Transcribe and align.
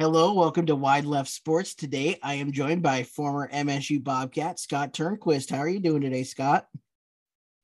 Hello, 0.00 0.32
welcome 0.32 0.64
to 0.64 0.74
Wide 0.74 1.04
Left 1.04 1.28
Sports. 1.28 1.74
Today, 1.74 2.18
I 2.22 2.32
am 2.36 2.52
joined 2.52 2.82
by 2.82 3.02
former 3.02 3.50
MSU 3.52 4.02
Bobcat 4.02 4.58
Scott 4.58 4.94
Turnquist. 4.94 5.50
How 5.50 5.58
are 5.58 5.68
you 5.68 5.78
doing 5.78 6.00
today, 6.00 6.22
Scott? 6.22 6.68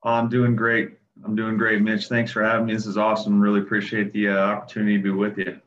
I'm 0.03 0.29
doing 0.29 0.55
great. 0.55 0.99
I'm 1.25 1.35
doing 1.35 1.57
great, 1.57 1.81
Mitch. 1.81 2.09
Thanks 2.09 2.31
for 2.31 2.45
having 2.45 2.67
me. 2.67 2.75
This 2.75 2.85
is 2.85 2.99
awesome. 2.99 3.41
Really 3.41 3.61
appreciate 3.61 4.13
the 4.13 4.29
uh, 4.29 4.37
opportunity 4.37 4.99
to 4.99 5.03
be 5.03 5.09
with 5.09 5.39
you. 5.39 5.59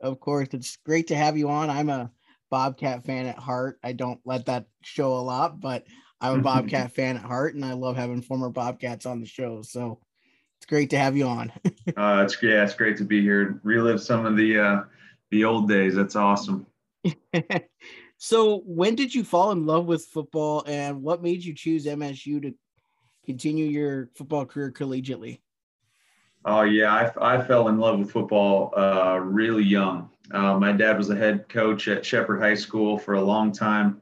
Of 0.00 0.18
course, 0.18 0.48
it's 0.50 0.78
great 0.78 1.06
to 1.06 1.14
have 1.14 1.36
you 1.36 1.50
on. 1.50 1.70
I'm 1.70 1.88
a 1.88 2.10
Bobcat 2.50 3.04
fan 3.06 3.26
at 3.26 3.38
heart. 3.38 3.78
I 3.84 3.92
don't 3.92 4.18
let 4.24 4.46
that 4.46 4.66
show 4.82 5.12
a 5.12 5.22
lot, 5.22 5.60
but 5.60 5.84
I'm 6.20 6.40
a 6.40 6.42
Bobcat 6.42 6.90
fan 6.90 7.14
at 7.14 7.22
heart, 7.22 7.54
and 7.54 7.64
I 7.64 7.74
love 7.74 7.94
having 7.94 8.22
former 8.22 8.50
Bobcats 8.50 9.06
on 9.06 9.20
the 9.20 9.26
show. 9.28 9.62
So 9.62 10.00
it's 10.58 10.66
great 10.66 10.90
to 10.90 10.98
have 10.98 11.16
you 11.16 11.28
on. 11.28 11.52
uh, 11.96 12.24
it's 12.26 12.42
yeah, 12.42 12.64
it's 12.64 12.74
great 12.74 12.96
to 12.96 13.04
be 13.04 13.22
here. 13.22 13.60
Relive 13.62 14.02
some 14.02 14.26
of 14.26 14.36
the 14.36 14.58
uh, 14.58 14.80
the 15.30 15.44
old 15.44 15.68
days. 15.68 15.94
That's 15.94 16.16
awesome. 16.16 16.66
so, 18.18 18.62
when 18.64 18.94
did 18.94 19.14
you 19.14 19.24
fall 19.24 19.52
in 19.52 19.66
love 19.66 19.86
with 19.86 20.04
football, 20.06 20.64
and 20.66 21.02
what 21.02 21.22
made 21.22 21.44
you 21.44 21.54
choose 21.54 21.86
MSU 21.86 22.42
to 22.42 22.54
continue 23.24 23.66
your 23.66 24.08
football 24.14 24.46
career 24.46 24.70
collegiately? 24.70 25.40
Oh 26.44 26.62
yeah, 26.62 27.10
I, 27.20 27.34
I 27.34 27.44
fell 27.44 27.68
in 27.68 27.78
love 27.78 27.98
with 27.98 28.10
football 28.10 28.72
uh, 28.76 29.18
really 29.18 29.64
young. 29.64 30.10
Uh, 30.30 30.58
my 30.58 30.72
dad 30.72 30.96
was 30.96 31.10
a 31.10 31.16
head 31.16 31.48
coach 31.48 31.88
at 31.88 32.04
Shepherd 32.04 32.40
High 32.40 32.54
School 32.54 32.98
for 32.98 33.14
a 33.14 33.20
long 33.20 33.52
time. 33.52 34.00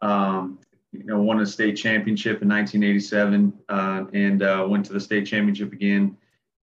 Um, 0.00 0.58
you 0.92 1.04
know, 1.04 1.20
won 1.22 1.40
a 1.40 1.46
state 1.46 1.74
championship 1.74 2.42
in 2.42 2.48
1987 2.48 3.52
uh, 3.68 4.04
and 4.12 4.42
uh, 4.42 4.66
went 4.68 4.84
to 4.86 4.92
the 4.92 5.00
state 5.00 5.26
championship 5.26 5.72
again 5.72 6.16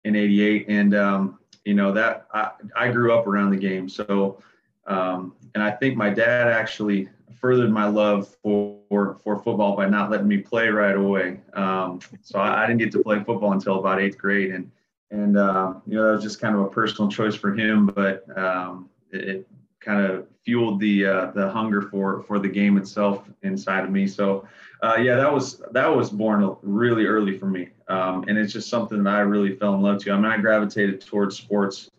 in 0.03 0.15
88. 0.15 0.65
And 0.69 0.95
um, 0.95 1.39
you 1.65 1.73
know 1.73 1.91
that 1.93 2.27
I, 2.33 2.51
I 2.75 2.91
grew 2.91 3.13
up 3.13 3.27
around 3.27 3.51
the 3.51 3.57
game. 3.57 3.89
So 3.89 4.41
um, 4.87 5.35
and 5.53 5.63
i 5.63 5.69
think 5.69 5.95
my 5.95 6.09
dad 6.09 6.47
actually 6.47 7.09
furthered 7.39 7.71
my 7.71 7.85
love 7.85 8.35
for 8.43 9.17
for 9.23 9.37
football 9.37 9.75
by 9.75 9.87
not 9.87 10.09
letting 10.09 10.27
me 10.27 10.37
play 10.37 10.67
right 10.67 10.95
away. 10.95 11.39
Um, 11.53 11.99
so 12.21 12.39
I, 12.39 12.63
I, 12.63 12.67
didn't 12.67 12.79
get 12.79 12.91
to 12.93 13.03
play 13.03 13.17
football 13.23 13.53
until 13.53 13.79
about 13.79 14.01
eighth 14.01 14.17
grade. 14.17 14.51
And 14.51 14.69
and 15.11 15.37
uh, 15.37 15.75
you 15.87 15.95
know 15.95 16.05
that 16.07 16.11
was 16.11 16.23
just 16.23 16.41
kind 16.41 16.55
of 16.55 16.61
a 16.61 16.69
personal 16.69 17.09
choice 17.09 17.35
for 17.35 17.53
him 17.53 17.87
but 17.87 18.25
um, 18.37 18.89
it, 19.11 19.29
it, 19.29 19.47
kind 19.79 20.05
of 20.05 20.27
fueled 20.43 20.77
the 20.81 21.05
uh, 21.05 21.31
the 21.31 21.49
hunger 21.49 21.81
for 21.81 22.21
for 22.23 22.37
the 22.37 22.49
game 22.49 22.77
itself 22.77 23.29
inside 23.43 23.85
of 23.85 23.89
me. 23.89 24.05
So 24.07 24.45
uh, 24.83 24.97
yeah 24.99 25.15
that 25.15 25.31
was 25.31 25.61
that 25.71 25.87
was 25.87 26.09
born 26.09 26.57
really 26.61 27.05
early 27.05 27.37
for 27.37 27.45
me 27.45 27.69
um, 27.89 28.25
and 28.27 28.37
it's 28.37 28.53
just 28.53 28.69
something 28.69 29.03
that 29.03 29.15
I 29.15 29.21
really 29.21 29.55
fell 29.55 29.73
in 29.73 29.81
love 29.81 30.01
to. 30.03 30.11
I 30.11 30.15
mean, 30.15 30.25
I 30.25 30.37
gravitated 30.37 31.01
towards 31.01 31.37
sports. 31.37 31.89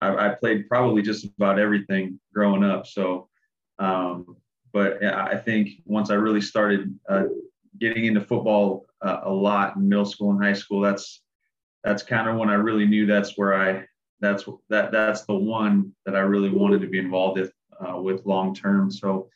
I, 0.00 0.28
I 0.28 0.28
played 0.34 0.68
probably 0.68 1.02
just 1.02 1.24
about 1.24 1.58
everything 1.58 2.20
growing 2.32 2.62
up. 2.62 2.86
So, 2.86 3.28
um, 3.78 4.36
but 4.72 5.04
I 5.04 5.36
think 5.36 5.70
once 5.84 6.10
I 6.10 6.14
really 6.14 6.40
started 6.40 6.98
uh, 7.08 7.24
getting 7.80 8.06
into 8.06 8.20
football 8.20 8.86
uh, 9.02 9.20
a 9.24 9.32
lot 9.32 9.76
in 9.76 9.88
middle 9.88 10.04
school 10.04 10.30
and 10.30 10.42
high 10.42 10.52
school, 10.52 10.80
that's 10.80 11.20
that's 11.82 12.02
kind 12.02 12.28
of 12.28 12.36
when 12.36 12.48
I 12.48 12.54
really 12.54 12.86
knew 12.86 13.04
that's 13.04 13.36
where 13.36 13.54
I 13.54 13.84
that's 14.20 14.44
that 14.70 14.92
that's 14.92 15.26
the 15.26 15.34
one 15.34 15.92
that 16.06 16.16
I 16.16 16.20
really 16.20 16.50
wanted 16.50 16.80
to 16.80 16.86
be 16.86 16.98
involved 16.98 17.40
with 17.40 17.52
uh, 17.80 18.00
with 18.00 18.24
long 18.24 18.54
term. 18.54 18.90
So 18.90 19.28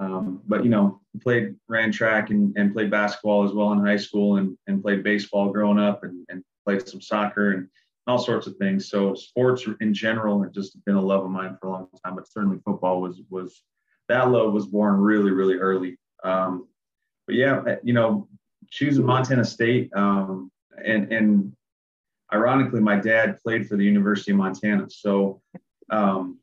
um, 0.00 0.40
but 0.46 0.64
you 0.64 0.70
know, 0.70 1.00
played 1.22 1.54
ran 1.68 1.92
track 1.92 2.30
and, 2.30 2.56
and 2.56 2.72
played 2.72 2.90
basketball 2.90 3.44
as 3.44 3.52
well 3.52 3.72
in 3.72 3.84
high 3.84 3.98
school 3.98 4.38
and, 4.38 4.56
and 4.66 4.82
played 4.82 5.04
baseball 5.04 5.52
growing 5.52 5.78
up 5.78 6.04
and, 6.04 6.24
and 6.30 6.42
played 6.64 6.88
some 6.88 7.02
soccer 7.02 7.52
and 7.52 7.68
all 8.06 8.18
sorts 8.18 8.46
of 8.46 8.56
things. 8.56 8.88
So 8.88 9.14
sports 9.14 9.66
in 9.80 9.92
general 9.92 10.42
have 10.42 10.52
just 10.52 10.82
been 10.86 10.96
a 10.96 11.00
love 11.00 11.24
of 11.24 11.30
mine 11.30 11.56
for 11.60 11.68
a 11.68 11.72
long 11.72 11.88
time, 12.04 12.14
but 12.14 12.26
certainly 12.26 12.58
football 12.64 13.02
was 13.02 13.20
was 13.28 13.62
that 14.08 14.30
love 14.30 14.54
was 14.54 14.66
born 14.66 14.98
really, 14.98 15.30
really 15.30 15.56
early. 15.56 15.98
Um, 16.24 16.66
but 17.26 17.36
yeah, 17.36 17.76
you 17.84 17.92
know, 17.92 18.26
choosing 18.70 19.04
Montana 19.04 19.44
State 19.44 19.90
um, 19.94 20.50
and 20.82 21.12
and 21.12 21.52
ironically, 22.32 22.80
my 22.80 22.96
dad 22.96 23.38
played 23.42 23.68
for 23.68 23.76
the 23.76 23.84
University 23.84 24.30
of 24.30 24.38
Montana, 24.38 24.88
so 24.88 25.42
um, 25.90 26.38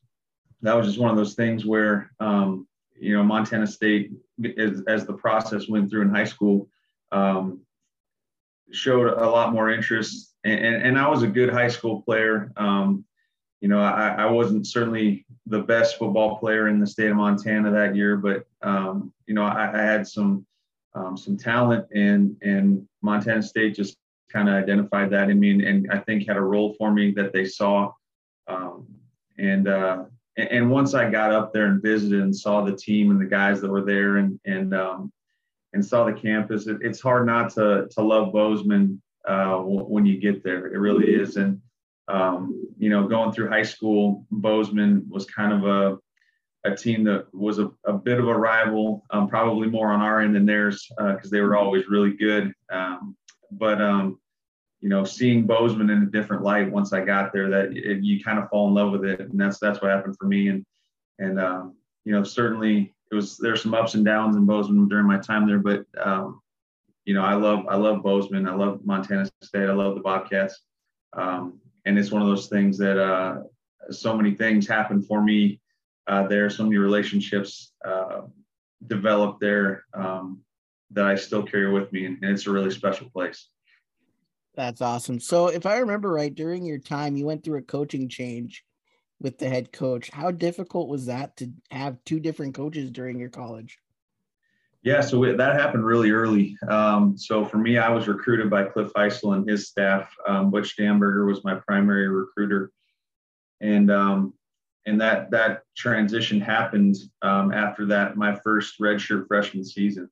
that 0.62 0.75
was 0.75 0.85
just 0.85 1.00
one 1.00 1.09
of 1.09 1.17
those 1.17 1.34
things 1.34 1.66
where 1.66 2.12
um, 2.19 2.66
you 3.00 3.16
know, 3.16 3.24
Montana 3.24 3.68
State, 3.68 4.12
as, 4.58 4.84
as 4.88 5.06
the 5.06 5.13
process 5.13 5.68
went 5.68 5.90
through 5.90 6.03
in 6.03 6.09
high 6.09 6.25
school, 6.25 6.69
um, 7.12 7.62
showed 8.72 9.08
a 9.08 9.30
lot 9.30 9.53
more 9.53 9.69
interest. 9.72 10.35
And, 10.44 10.75
and, 10.75 11.00
I 11.00 11.08
was 11.08 11.24
a 11.24 11.28
good 11.28 11.50
high 11.50 11.68
school 11.68 12.02
player. 12.02 12.52
Um, 12.58 13.06
you 13.62 13.68
know, 13.68 13.80
I, 13.80 14.09
I, 14.09 14.25
wasn't 14.25 14.68
certainly 14.68 15.25
the 15.46 15.62
best 15.62 15.97
football 15.97 16.38
player 16.38 16.68
in 16.68 16.80
the 16.80 16.88
state 16.88 17.09
of 17.09 17.18
Montana 17.18 17.72
that 17.72 17.96
year, 17.96 18.18
but 18.18 18.46
um, 18.62 19.14
you 19.25 19.34
know, 19.34 19.44
I, 19.44 19.72
I 19.74 19.81
had 19.81 20.08
some 20.08 20.46
um, 20.94 21.18
some 21.18 21.38
talent, 21.38 21.85
and 21.94 22.35
and 22.41 22.88
Montana 23.02 23.41
State 23.41 23.75
just 23.75 23.97
kind 24.31 24.50
of 24.50 24.56
identified 24.56 25.09
that 25.12 25.29
in 25.29 25.40
me, 25.40 25.52
and, 25.52 25.62
and, 25.62 25.91
I 25.91 26.00
think 26.00 26.28
had 26.28 26.38
a 26.38 26.41
role 26.41 26.75
for 26.78 26.91
me 26.91 27.12
that 27.12 27.34
they 27.34 27.46
saw. 27.46 27.91
Um, 28.47 28.88
and 29.38 29.68
uh, 29.68 30.06
and 30.38 30.70
once 30.70 30.94
I 30.94 31.09
got 31.09 31.31
up 31.31 31.52
there 31.52 31.66
and 31.66 31.81
visited 31.81 32.22
and 32.22 32.36
saw 32.36 32.64
the 32.64 32.75
team 32.75 33.12
and 33.12 33.20
the 33.20 33.25
guys 33.25 33.59
that 33.62 33.72
were 33.72 33.84
there 33.84 34.18
and 34.18 34.40
and 34.46 34.74
um, 34.74 35.12
and 35.74 35.86
saw 35.86 36.06
the 36.06 36.14
campus, 36.14 36.68
it, 36.68 36.78
it's 36.81 37.02
hard 37.02 37.25
not 37.25 37.53
to 37.56 37.88
to 37.92 38.02
love 38.02 38.31
Bozeman 38.31 39.02
uh, 39.28 39.58
when 39.58 40.06
you 40.06 40.20
get 40.20 40.44
there. 40.44 40.68
It 40.68 40.78
really 40.78 41.14
is. 41.14 41.38
And 41.38 41.62
um, 42.08 42.68
you 42.78 42.90
know, 42.90 43.08
going 43.08 43.31
through 43.31 43.50
high 43.50 43.64
school, 43.64 44.26
Bozeman 44.31 45.06
was 45.09 45.26
kind 45.26 45.53
of 45.53 45.66
a 45.66 45.97
a 46.66 46.76
team 46.76 47.03
that 47.06 47.34
was 47.34 47.59
a, 47.59 47.70
a 47.86 47.94
bit 47.94 48.20
of 48.20 48.28
a 48.28 48.38
rival, 48.38 49.06
um, 49.12 49.28
probably 49.28 49.70
more 49.70 49.92
on 49.92 50.02
our 50.02 50.22
end 50.22 50.36
than 50.36 50.46
theirs 50.46 50.88
because 50.97 51.28
uh, 51.28 51.30
they 51.31 51.42
were 51.42 51.56
always 51.56 51.88
really 51.88 52.14
good. 52.14 52.53
Um, 52.72 53.16
but 53.52 53.81
um, 53.81 54.20
you 54.82 54.90
know, 54.90 55.04
seeing 55.04 55.48
Bozeman 55.48 55.90
in 55.90 56.04
a 56.04 56.06
different 56.06 56.44
light 56.44 56.72
once 56.72 56.94
I 56.94 57.04
got 57.04 57.34
there, 57.34 57.50
that 57.50 57.76
it, 57.76 58.04
you 58.04 58.24
kind 58.24 58.40
of 58.40 58.50
fall 58.50 58.68
in 58.68 58.76
love 58.76 58.92
with 58.92 59.06
it, 59.06 59.20
and 59.20 59.40
that's 59.40 59.60
that's 59.60 59.82
what 59.82 59.92
happened 59.92 60.16
for 60.20 60.28
me. 60.28 60.50
And 60.50 60.66
and 61.20 61.40
um, 61.40 61.76
you 62.06 62.12
know, 62.12 62.24
certainly 62.24 62.94
it 63.12 63.16
was 63.16 63.38
there's 63.38 63.64
some 63.64 63.74
ups 63.74 63.96
and 63.96 64.06
downs 64.06 64.36
in 64.36 64.46
Bozeman 64.46 64.88
during 64.88 65.08
my 65.08 65.18
time 65.18 65.48
there, 65.48 65.60
but 65.60 65.86
um, 66.02 66.42
you 67.06 67.14
know, 67.14 67.24
I 67.24 67.34
love 67.34 67.66
I 67.68 67.76
love 67.76 68.04
Bozeman, 68.04 68.48
I 68.48 68.54
love 68.54 68.86
Montana 68.86 69.30
State, 69.42 69.70
I 69.70 69.74
love 69.74 69.96
the 69.96 70.02
Bobcats, 70.02 70.62
um, 71.14 71.59
and 71.86 71.98
it's 71.98 72.12
one 72.12 72.22
of 72.22 72.28
those 72.28 72.48
things 72.48 72.78
that 72.78 73.02
uh, 73.02 73.42
so 73.90 74.16
many 74.16 74.36
things 74.36 74.68
happen 74.68 75.02
for 75.02 75.24
me 75.24 75.59
uh, 76.08 76.28
there, 76.28 76.50
so 76.50 76.64
many 76.64 76.78
relationships 76.78 77.74
uh, 77.86 78.22
developed 78.86 79.40
there 79.40 79.86
um, 79.94 80.42
that 80.92 81.06
I 81.06 81.16
still 81.16 81.44
carry 81.44 81.72
with 81.72 81.92
me, 81.92 82.06
and, 82.06 82.18
and 82.22 82.32
it's 82.32 82.46
a 82.46 82.52
really 82.52 82.72
special 82.72 83.09
place. 83.09 83.48
That's 84.57 84.81
awesome. 84.81 85.19
So, 85.19 85.47
if 85.47 85.68
I 85.68 85.78
remember 85.78 86.12
right, 86.12 86.34
during 86.34 86.66
your 86.66 86.79
time, 86.79 87.16
you 87.16 87.28
went 87.28 87.44
through 87.44 87.59
a 87.59 87.62
coaching 87.62 88.09
change 88.09 88.66
with 89.22 89.38
the 89.38 89.47
head 89.47 89.72
coach. 89.72 90.09
How 90.09 90.31
difficult 90.31 90.90
was 90.90 91.06
that 91.06 91.38
to 91.38 91.51
have 91.69 92.03
two 92.06 92.19
different 92.19 92.56
coaches 92.56 92.90
during 92.90 93.19
your 93.19 93.29
college? 93.29 93.78
Yeah, 94.81 95.01
so 95.01 95.22
that 95.31 95.59
happened 95.59 95.85
really 95.85 96.09
early. 96.09 96.57
Um, 96.67 97.17
so 97.19 97.46
for 97.46 97.57
me, 97.57 97.78
I 97.78 97.90
was 97.90 98.07
recruited 98.07 98.50
by 98.50 98.63
Cliff 98.63 98.91
Hysell 98.94 99.35
and 99.35 99.47
his 99.47 99.67
staff. 99.67 100.12
Um, 100.28 100.50
Butch 100.50 100.75
Damberger 100.75 101.28
was 101.28 101.44
my 101.44 101.56
primary 101.67 102.07
recruiter, 102.07 102.72
and 103.62 103.91
um, 103.91 104.34
and 104.88 105.00
that 105.01 105.29
that 105.31 105.62
transition 105.75 106.41
happened 106.41 106.96
um, 107.22 107.53
after 107.53 107.85
that 107.88 108.17
my 108.17 108.34
first 108.44 108.79
redshirt 108.79 109.28
freshman 109.28 109.64
season. 109.64 110.09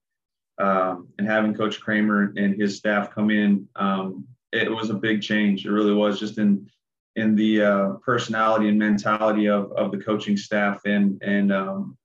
Um, 0.57 1.09
and 1.17 1.27
having 1.27 1.53
Coach 1.53 1.81
Kramer 1.81 2.33
and 2.37 2.59
his 2.59 2.77
staff 2.77 3.11
come 3.11 3.29
in 3.29 3.67
um, 3.75 4.25
it 4.55 4.71
was 4.71 4.89
a 4.89 4.93
big 4.93 5.21
change. 5.21 5.65
It 5.65 5.71
really 5.71 5.93
was 5.93 6.19
just 6.19 6.37
in 6.37 6.69
in 7.15 7.35
the 7.35 7.61
uh, 7.61 7.89
personality 8.05 8.67
and 8.67 8.77
mentality 8.77 9.47
of, 9.47 9.71
of 9.73 9.91
the 9.91 9.97
coaching 9.97 10.37
staff 10.37 10.81
and 10.85 11.21
and 11.21 11.51
um, 11.51 11.97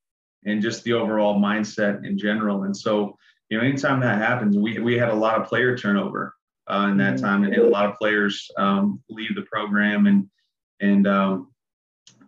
and 0.45 0.63
just 0.63 0.85
the 0.85 0.93
overall 0.93 1.41
mindset 1.41 2.05
in 2.05 2.17
general. 2.17 2.65
And 2.65 2.77
so, 2.77 3.17
you 3.49 3.59
know, 3.59 3.65
anytime 3.65 4.01
that 4.01 4.19
happens, 4.19 4.57
we 4.57 4.79
we 4.79 4.99
had 4.99 5.11
a 5.11 5.15
lot 5.15 5.41
of 5.41 5.47
player 5.47 5.77
turnover 5.77 6.35
uh, 6.69 6.89
in 6.91 6.97
that 6.99 7.15
mm-hmm. 7.15 7.25
time, 7.25 7.45
and 7.45 7.55
a 7.55 7.69
lot 7.69 7.87
of 7.87 7.97
players 7.97 8.51
um, 8.57 9.01
leave 9.09 9.35
the 9.35 9.43
program, 9.43 10.07
and 10.07 10.29
and 10.81 11.07
um, 11.07 11.53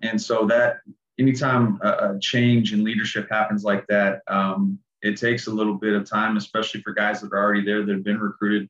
and 0.03 0.21
so 0.21 0.47
that 0.47 0.79
anytime 1.19 1.79
a, 1.83 1.89
a 1.89 2.19
change 2.21 2.73
in 2.73 2.85
leadership 2.85 3.29
happens 3.31 3.65
like 3.65 3.87
that, 3.89 4.23
um, 4.29 4.79
it 5.03 5.17
takes 5.17 5.47
a 5.47 5.51
little 5.51 5.75
bit 5.75 5.95
of 5.95 6.09
time, 6.09 6.37
especially 6.37 6.81
for 6.83 6.93
guys 6.93 7.21
that 7.21 7.33
are 7.33 7.43
already 7.43 7.65
there 7.65 7.85
that 7.85 7.93
have 7.93 8.05
been 8.05 8.21
recruited 8.21 8.69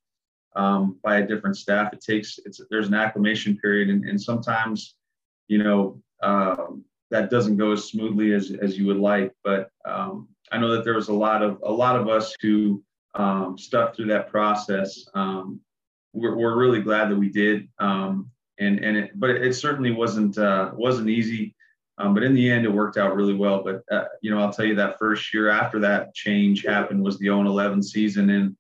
um, 0.57 0.99
by 1.03 1.19
a 1.19 1.27
different 1.27 1.57
staff. 1.57 1.93
It 1.93 2.01
takes 2.01 2.39
it's 2.45 2.61
there's 2.71 2.89
an 2.89 2.95
acclimation 2.95 3.57
period, 3.59 3.91
and, 3.91 4.05
and 4.05 4.21
sometimes, 4.21 4.95
you 5.49 5.59
know, 5.63 6.03
um, 6.23 6.85
that 7.11 7.31
doesn't 7.31 7.57
go 7.57 7.73
as 7.73 7.85
smoothly 7.85 8.33
as 8.33 8.53
as 8.61 8.79
you 8.79 8.87
would 8.87 8.99
like. 8.99 9.33
But 9.45 9.71
um, 9.85 10.29
I 10.51 10.59
know 10.59 10.71
that 10.73 10.85
there 10.85 10.95
was 10.95 11.09
a 11.09 11.15
lot 11.15 11.43
of 11.43 11.59
a 11.63 11.73
lot 11.73 11.97
of 11.97 12.09
us 12.09 12.35
who 12.41 12.83
um, 13.15 13.59
stuck 13.59 13.95
through 13.95 14.07
that 14.07 14.31
process. 14.31 15.05
Um, 15.15 15.61
we're, 16.15 16.37
we're 16.37 16.59
really 16.59 16.81
glad 16.81 17.11
that 17.11 17.17
we 17.17 17.29
did, 17.29 17.69
um, 17.79 18.31
and 18.59 18.83
and 18.85 18.97
it, 18.97 19.11
but 19.21 19.31
it 19.31 19.55
certainly 19.55 19.91
wasn't 19.93 20.39
uh, 20.39 20.71
wasn't 20.75 21.09
easy. 21.09 21.55
Um, 21.99 22.15
but 22.15 22.23
in 22.23 22.35
the 22.35 22.51
end, 22.51 22.65
it 22.65 22.73
worked 22.73 22.97
out 22.97 23.15
really 23.15 23.35
well. 23.35 23.63
But 23.63 23.83
uh, 23.95 24.07
you 24.23 24.31
know, 24.31 24.41
I'll 24.41 24.53
tell 24.53 24.65
you 24.65 24.75
that 24.77 24.99
first 24.99 25.33
year 25.33 25.51
after 25.51 25.79
that 25.81 26.15
change 26.15 26.65
happened 26.65 27.03
was 27.03 27.19
the 27.19 27.27
0-11 27.27 27.85
season, 27.85 28.31
and 28.31 28.57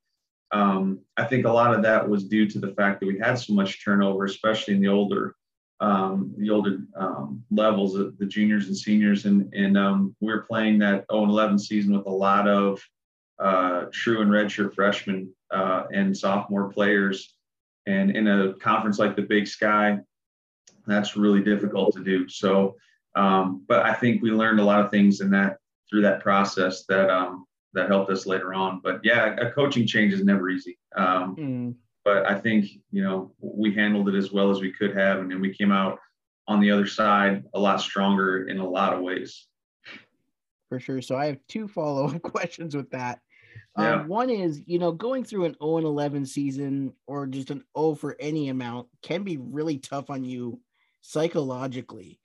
um, 0.52 1.00
I 1.16 1.24
think 1.24 1.46
a 1.46 1.52
lot 1.52 1.74
of 1.74 1.82
that 1.82 2.08
was 2.08 2.24
due 2.24 2.46
to 2.48 2.58
the 2.58 2.74
fact 2.74 3.00
that 3.00 3.06
we 3.06 3.18
had 3.18 3.34
so 3.34 3.54
much 3.54 3.82
turnover, 3.82 4.26
especially 4.26 4.74
in 4.74 4.80
the 4.80 4.88
older 4.88 5.34
um, 5.82 6.32
the 6.38 6.48
older 6.48 6.78
um, 6.96 7.42
levels, 7.50 7.96
of 7.96 8.16
the 8.16 8.24
juniors 8.24 8.68
and 8.68 8.76
seniors, 8.76 9.26
and 9.26 9.52
and 9.52 9.76
um, 9.76 10.14
we 10.20 10.32
were 10.32 10.42
playing 10.42 10.78
that 10.78 11.06
0-11 11.08 11.60
season 11.60 11.96
with 11.96 12.06
a 12.06 12.10
lot 12.10 12.46
of 12.46 12.80
uh, 13.40 13.86
true 13.92 14.22
and 14.22 14.30
redshirt 14.30 14.74
freshmen 14.74 15.34
uh, 15.50 15.84
and 15.92 16.16
sophomore 16.16 16.72
players, 16.72 17.34
and 17.86 18.16
in 18.16 18.28
a 18.28 18.54
conference 18.54 19.00
like 19.00 19.16
the 19.16 19.22
Big 19.22 19.48
Sky, 19.48 19.98
that's 20.86 21.16
really 21.16 21.42
difficult 21.42 21.96
to 21.96 22.04
do. 22.04 22.28
So, 22.28 22.76
um, 23.14 23.64
but 23.68 23.84
I 23.84 23.94
think 23.94 24.22
we 24.22 24.30
learned 24.30 24.60
a 24.60 24.64
lot 24.64 24.84
of 24.84 24.90
things 24.90 25.20
in 25.20 25.30
that 25.30 25.58
through 25.90 26.02
that 26.02 26.20
process 26.20 26.84
that 26.86 27.10
um, 27.10 27.46
that 27.74 27.88
helped 27.88 28.10
us 28.10 28.26
later 28.26 28.54
on. 28.54 28.80
But 28.82 29.00
yeah, 29.02 29.36
a 29.36 29.50
coaching 29.50 29.86
change 29.86 30.12
is 30.12 30.24
never 30.24 30.48
easy. 30.48 30.78
Um, 30.96 31.36
mm. 31.36 31.74
But 32.04 32.30
I 32.30 32.38
think 32.38 32.66
you 32.90 33.02
know 33.02 33.32
we 33.40 33.74
handled 33.74 34.08
it 34.08 34.14
as 34.14 34.32
well 34.32 34.50
as 34.50 34.60
we 34.60 34.72
could 34.72 34.96
have, 34.96 35.20
and 35.20 35.30
then 35.30 35.40
we 35.40 35.54
came 35.54 35.72
out 35.72 35.98
on 36.48 36.60
the 36.60 36.70
other 36.70 36.86
side 36.86 37.44
a 37.54 37.58
lot 37.58 37.80
stronger 37.80 38.48
in 38.48 38.58
a 38.58 38.68
lot 38.68 38.92
of 38.92 39.00
ways. 39.00 39.46
For 40.68 40.80
sure. 40.80 41.02
So 41.02 41.16
I 41.16 41.26
have 41.26 41.38
two 41.48 41.68
follow 41.68 42.08
up 42.08 42.22
questions 42.22 42.74
with 42.74 42.90
that. 42.90 43.20
Yeah. 43.78 44.00
Um, 44.00 44.08
one 44.08 44.30
is, 44.30 44.62
you 44.66 44.78
know, 44.78 44.92
going 44.92 45.24
through 45.24 45.46
an 45.46 45.56
0 45.62 45.78
and 45.78 45.86
11 45.86 46.26
season 46.26 46.92
or 47.06 47.26
just 47.26 47.50
an 47.50 47.64
O 47.74 47.94
for 47.94 48.16
any 48.20 48.48
amount 48.48 48.88
can 49.02 49.22
be 49.22 49.36
really 49.38 49.78
tough 49.78 50.10
on 50.10 50.24
you 50.24 50.60
psychologically. 51.00 52.20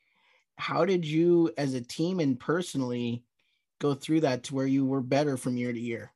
How 0.58 0.86
did 0.86 1.06
you, 1.06 1.52
as 1.58 1.74
a 1.74 1.82
team 1.82 2.20
and 2.20 2.40
personally, 2.40 3.24
go 3.80 3.94
through 3.94 4.22
that 4.22 4.44
to 4.44 4.56
where 4.56 4.66
you 4.66 4.86
were 4.86 5.02
better 5.02 5.38
from 5.38 5.58
year 5.58 5.72
to 5.72 5.80
year? 5.80 6.12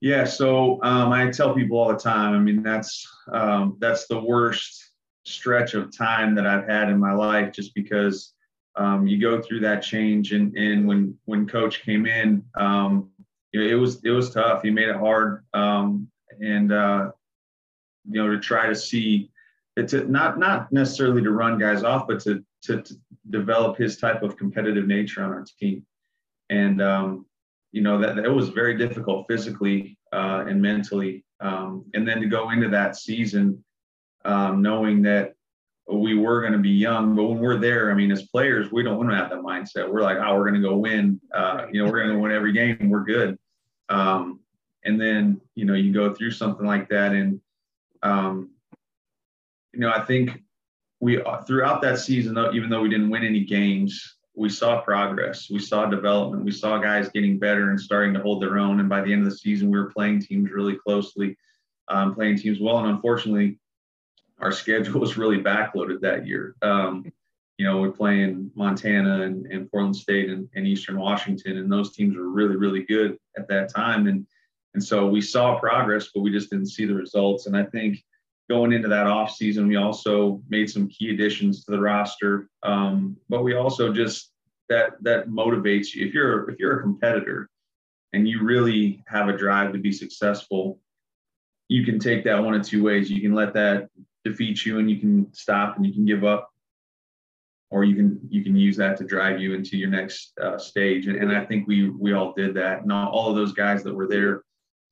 Yeah, 0.00 0.24
so 0.24 0.82
um, 0.82 1.12
I 1.12 1.30
tell 1.30 1.54
people 1.54 1.78
all 1.78 1.88
the 1.88 1.98
time. 1.98 2.34
I 2.34 2.38
mean, 2.38 2.62
that's 2.62 3.08
um, 3.32 3.76
that's 3.80 4.06
the 4.06 4.20
worst 4.20 4.90
stretch 5.24 5.74
of 5.74 5.96
time 5.96 6.34
that 6.34 6.46
I've 6.46 6.68
had 6.68 6.90
in 6.90 6.98
my 6.98 7.12
life, 7.12 7.52
just 7.52 7.74
because 7.74 8.34
um, 8.76 9.06
you 9.06 9.20
go 9.20 9.40
through 9.40 9.60
that 9.60 9.82
change. 9.82 10.32
And 10.32 10.54
and 10.56 10.86
when 10.86 11.16
when 11.24 11.48
Coach 11.48 11.82
came 11.82 12.06
in, 12.06 12.44
um, 12.54 13.10
it 13.52 13.78
was 13.78 14.04
it 14.04 14.10
was 14.10 14.30
tough. 14.30 14.62
He 14.62 14.70
made 14.70 14.88
it 14.88 14.96
hard, 14.96 15.44
um, 15.54 16.08
and 16.38 16.70
uh, 16.70 17.10
you 18.08 18.22
know 18.22 18.30
to 18.30 18.38
try 18.38 18.66
to 18.66 18.74
see 18.74 19.30
to 19.76 20.10
not 20.10 20.38
not 20.38 20.70
necessarily 20.70 21.22
to 21.22 21.30
run 21.30 21.58
guys 21.58 21.82
off, 21.82 22.06
but 22.06 22.20
to 22.20 22.44
to, 22.64 22.82
to 22.82 22.94
develop 23.30 23.76
his 23.76 23.96
type 23.96 24.22
of 24.22 24.36
competitive 24.36 24.86
nature 24.86 25.22
on 25.22 25.30
our 25.30 25.44
team. 25.58 25.84
And 26.50 26.82
um, 26.82 27.26
you 27.72 27.82
know 27.82 27.98
that 28.00 28.18
it 28.18 28.32
was 28.32 28.50
very 28.50 28.76
difficult 28.76 29.26
physically 29.28 29.98
uh, 30.12 30.44
and 30.46 30.60
mentally. 30.60 31.24
Um, 31.40 31.84
and 31.94 32.06
then 32.06 32.20
to 32.20 32.26
go 32.26 32.50
into 32.50 32.68
that 32.68 32.96
season 32.96 33.64
um, 34.24 34.62
knowing 34.62 35.02
that 35.02 35.34
we 35.90 36.16
were 36.16 36.40
going 36.40 36.54
to 36.54 36.58
be 36.58 36.70
young, 36.70 37.14
but 37.14 37.24
when 37.24 37.38
we're 37.38 37.58
there, 37.58 37.90
I 37.90 37.94
mean, 37.94 38.10
as 38.10 38.22
players, 38.28 38.72
we 38.72 38.82
don't 38.82 38.96
want 38.96 39.10
to 39.10 39.16
have 39.16 39.28
that 39.30 39.40
mindset. 39.40 39.90
We're 39.90 40.00
like, 40.00 40.16
oh, 40.18 40.34
we're 40.34 40.48
going 40.48 40.62
to 40.62 40.66
go 40.66 40.76
win. 40.76 41.20
Uh, 41.34 41.66
you 41.70 41.84
know, 41.84 41.90
we're 41.90 42.02
going 42.02 42.14
to 42.14 42.18
win 42.18 42.32
every 42.32 42.52
game. 42.52 42.88
We're 42.88 43.04
good. 43.04 43.38
Um, 43.90 44.40
and 44.84 45.00
then 45.00 45.40
you 45.54 45.64
know 45.64 45.74
you 45.74 45.92
go 45.92 46.14
through 46.14 46.30
something 46.30 46.66
like 46.66 46.88
that, 46.90 47.12
and 47.12 47.40
um, 48.02 48.50
you 49.72 49.80
know 49.80 49.90
I 49.90 50.04
think 50.04 50.42
we 51.04 51.20
throughout 51.46 51.82
that 51.82 51.98
season, 51.98 52.34
though, 52.34 52.52
even 52.52 52.70
though 52.70 52.80
we 52.80 52.88
didn't 52.88 53.10
win 53.10 53.24
any 53.24 53.44
games, 53.44 54.16
we 54.34 54.48
saw 54.48 54.80
progress, 54.80 55.50
we 55.50 55.58
saw 55.58 55.84
development, 55.84 56.44
we 56.44 56.50
saw 56.50 56.78
guys 56.78 57.10
getting 57.10 57.38
better 57.38 57.68
and 57.70 57.78
starting 57.78 58.14
to 58.14 58.20
hold 58.20 58.42
their 58.42 58.58
own. 58.58 58.80
And 58.80 58.88
by 58.88 59.02
the 59.02 59.12
end 59.12 59.22
of 59.22 59.30
the 59.30 59.36
season, 59.36 59.70
we 59.70 59.78
were 59.78 59.92
playing 59.92 60.22
teams 60.22 60.50
really 60.50 60.76
closely, 60.76 61.36
um, 61.88 62.14
playing 62.14 62.38
teams 62.38 62.58
well. 62.58 62.78
And 62.78 62.88
unfortunately, 62.88 63.58
our 64.38 64.50
schedule 64.50 64.98
was 65.06 65.18
really 65.18 65.38
backloaded 65.38 66.00
that 66.00 66.26
year. 66.26 66.56
Um, 66.62 67.12
you 67.58 67.66
know, 67.66 67.80
we're 67.80 67.92
playing 67.92 68.50
Montana 68.54 69.22
and, 69.22 69.46
and 69.46 69.70
Portland 69.70 69.94
State 69.94 70.30
and, 70.30 70.48
and, 70.56 70.66
Eastern 70.66 70.98
Washington, 70.98 71.58
and 71.58 71.70
those 71.70 71.94
teams 71.94 72.16
were 72.16 72.28
really, 72.28 72.56
really 72.56 72.82
good 72.82 73.16
at 73.36 73.46
that 73.48 73.72
time. 73.72 74.08
And 74.08 74.26
and 74.72 74.82
so 74.82 75.06
we 75.06 75.20
saw 75.20 75.56
progress, 75.60 76.08
but 76.12 76.22
we 76.22 76.32
just 76.32 76.50
didn't 76.50 76.66
see 76.66 76.84
the 76.84 76.94
results. 76.94 77.46
And 77.46 77.56
I 77.56 77.62
think 77.62 78.02
going 78.48 78.72
into 78.72 78.88
that 78.88 79.06
off 79.06 79.30
season, 79.30 79.66
we 79.66 79.76
also 79.76 80.42
made 80.48 80.70
some 80.70 80.88
key 80.88 81.10
additions 81.10 81.64
to 81.64 81.72
the 81.72 81.80
roster. 81.80 82.48
Um, 82.62 83.16
but 83.28 83.42
we 83.42 83.54
also 83.54 83.92
just 83.92 84.32
that 84.68 84.92
that 85.02 85.28
motivates 85.28 85.94
you. 85.94 86.06
If 86.06 86.14
you're 86.14 86.50
if 86.50 86.58
you're 86.58 86.78
a 86.78 86.82
competitor 86.82 87.48
and 88.12 88.28
you 88.28 88.42
really 88.42 89.02
have 89.06 89.28
a 89.28 89.36
drive 89.36 89.72
to 89.72 89.78
be 89.78 89.92
successful, 89.92 90.78
you 91.68 91.84
can 91.84 91.98
take 91.98 92.24
that 92.24 92.42
one 92.42 92.54
of 92.54 92.66
two 92.66 92.82
ways. 92.82 93.10
You 93.10 93.20
can 93.20 93.34
let 93.34 93.54
that 93.54 93.88
defeat 94.24 94.64
you 94.64 94.78
and 94.78 94.90
you 94.90 94.98
can 94.98 95.32
stop 95.34 95.76
and 95.76 95.84
you 95.84 95.92
can 95.92 96.06
give 96.06 96.24
up 96.24 96.50
or 97.70 97.84
you 97.84 97.96
can 97.96 98.20
you 98.28 98.42
can 98.42 98.56
use 98.56 98.76
that 98.76 98.96
to 98.96 99.04
drive 99.04 99.40
you 99.40 99.54
into 99.54 99.76
your 99.76 99.90
next 99.90 100.32
uh, 100.40 100.58
stage. 100.58 101.06
And, 101.06 101.16
and, 101.16 101.36
I 101.36 101.44
think 101.44 101.66
we 101.66 101.88
we 101.88 102.12
all 102.12 102.32
did 102.32 102.54
that. 102.54 102.82
And 102.82 102.92
all, 102.92 103.28
of 103.28 103.36
those 103.36 103.52
guys 103.52 103.82
that 103.82 103.94
were 103.94 104.06
there 104.06 104.44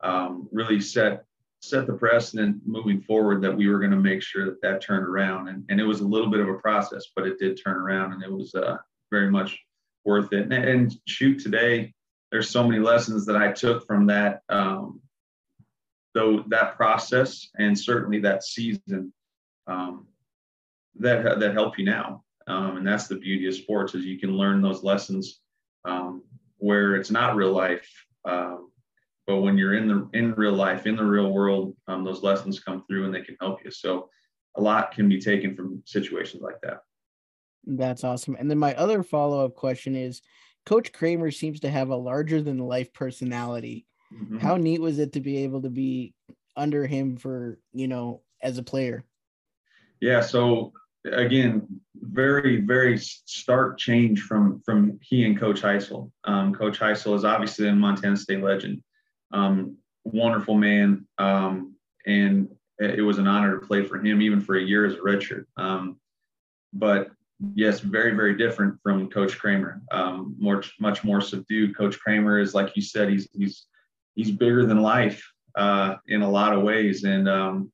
um, 0.03 0.49
really 0.51 0.81
set 0.81 1.25
set 1.62 1.87
the 1.87 1.93
precedent 1.93 2.61
moving 2.67 3.00
forward 3.00 3.41
that 3.41 3.56
we 3.56 3.69
were 3.69 3.79
going 3.79 3.93
to 3.93 3.97
make 3.97 4.23
sure 4.23 4.44
that 4.47 4.61
that 4.62 4.82
turned 4.82 5.06
around. 5.06 5.49
And, 5.49 5.64
and 5.69 5.81
it 5.81 5.85
was 5.85 6.00
a 6.00 6.06
little 6.06 6.31
bit 6.31 6.41
of 6.41 6.49
a 6.49 6.59
process, 6.59 7.06
but 7.14 7.26
it 7.26 7.38
did 7.38 7.61
turn 7.62 7.76
around, 7.76 8.12
and 8.12 8.23
it 8.23 8.31
was 8.31 8.55
uh, 8.55 8.76
very 9.11 9.31
much 9.31 9.59
worth 10.05 10.32
it. 10.32 10.53
And, 10.53 10.53
and, 10.53 10.94
shoot, 11.06 11.41
today 11.41 11.94
there's 12.31 12.50
so 12.50 12.67
many 12.67 12.81
lessons 12.81 13.26
that 13.26 13.37
I 13.37 13.53
took 13.53 13.87
from 13.87 14.06
that. 14.06 14.41
Um, 14.49 15.00
though 16.14 16.44
that 16.49 16.76
process 16.76 17.49
and 17.56 17.79
certainly 17.79 18.19
that 18.20 18.44
season 18.44 19.15
um, 19.67 20.06
that 20.97 21.41
that 21.41 21.55
help 21.55 21.79
you 21.79 21.87
now 21.87 22.23
um, 22.47 22.76
and 22.79 22.87
that's 22.87 23.06
the 23.06 23.17
beauty 23.17 23.47
of 23.47 23.55
sports 23.55 23.94
is 23.94 24.05
you 24.05 24.19
can 24.19 24.37
learn 24.37 24.61
those 24.61 24.82
lessons 24.82 25.41
um, 25.85 26.23
where 26.58 26.97
it's 26.97 27.11
not 27.11 27.37
real 27.37 27.53
life. 27.53 27.88
Um, 28.25 28.70
but 29.32 29.41
when 29.41 29.56
you're 29.56 29.74
in 29.74 29.89
the 29.89 30.08
in 30.12 30.34
real 30.34 30.53
life, 30.53 30.86
in 30.86 30.94
the 30.94 31.05
real 31.05 31.32
world, 31.32 31.74
um, 31.89 32.05
those 32.05 32.22
lessons 32.22 32.60
come 32.60 32.84
through 32.86 33.06
and 33.06 33.15
they 33.15 33.22
can 33.22 33.36
help 33.41 33.65
you. 33.65 33.70
So 33.70 34.10
a 34.56 34.60
lot 34.60 34.93
can 34.93 35.08
be 35.08 35.19
taken 35.19 35.56
from 35.56 35.82
situations 35.86 36.43
like 36.43 36.60
that. 36.62 36.81
That's 37.65 38.05
awesome. 38.05 38.36
And 38.39 38.51
then 38.51 38.58
my 38.58 38.74
other 38.74 39.03
follow 39.03 39.43
up 39.43 39.55
question 39.55 39.96
is, 39.96 40.20
Coach 40.67 40.93
Kramer 40.93 41.31
seems 41.31 41.60
to 41.60 41.70
have 41.70 41.89
a 41.89 41.96
larger 41.96 42.43
than 42.43 42.58
life 42.58 42.93
personality. 42.93 43.86
Mm-hmm. 44.12 44.39
How 44.39 44.58
neat 44.58 44.82
was 44.82 44.98
it 44.98 45.15
to 45.15 45.20
be 45.20 45.44
able 45.44 45.62
to 45.62 45.70
be 45.70 46.12
under 46.55 46.86
him 46.86 47.17
for 47.17 47.58
you 47.72 47.89
know 47.89 48.20
as 48.43 48.58
a 48.58 48.62
player? 48.62 49.03
Yeah, 50.01 50.20
so 50.20 50.74
again, 51.10 51.67
very, 51.94 52.60
very 52.60 52.98
stark 52.98 53.79
change 53.79 54.20
from 54.20 54.60
from 54.60 54.98
he 55.01 55.24
and 55.24 55.41
Coach 55.41 55.62
Hysell. 55.62 56.10
Um, 56.24 56.55
Coach 56.55 56.79
Hysell 56.79 57.17
is 57.17 57.24
obviously 57.24 57.69
a 57.69 57.74
Montana 57.74 58.17
State 58.17 58.43
legend, 58.43 58.82
um, 59.32 59.77
wonderful 60.05 60.55
man, 60.55 61.06
um, 61.19 61.74
and 62.06 62.48
it 62.79 63.03
was 63.03 63.19
an 63.19 63.27
honor 63.27 63.58
to 63.58 63.67
play 63.67 63.84
for 63.84 63.98
him, 63.98 64.20
even 64.20 64.41
for 64.41 64.56
a 64.56 64.62
year 64.62 64.84
as 64.84 64.94
a 64.94 64.98
redshirt. 64.98 65.44
Um, 65.56 66.01
but 66.72 67.10
yes, 67.55 67.81
very, 67.81 68.15
very 68.15 68.36
different 68.36 68.81
from 68.82 69.08
Coach 69.08 69.39
Kramer. 69.39 69.82
Um, 69.93 70.36
much 70.39 71.05
more 71.05 71.20
subdued. 71.20 71.77
Coach 71.77 71.98
Kramer 72.01 72.39
is 72.39 72.55
like 72.55 72.74
you 72.77 72.82
said, 72.82 73.08
he's 73.08 73.29
he's 73.32 73.67
he's 74.15 74.31
bigger 74.31 74.67
than 74.67 74.82
life 74.82 75.24
uh, 75.55 75.96
in 76.08 76.22
a 76.22 76.31
lot 76.31 76.55
of 76.55 76.62
ways, 76.62 77.05
and 77.05 77.29
um, 77.29 77.72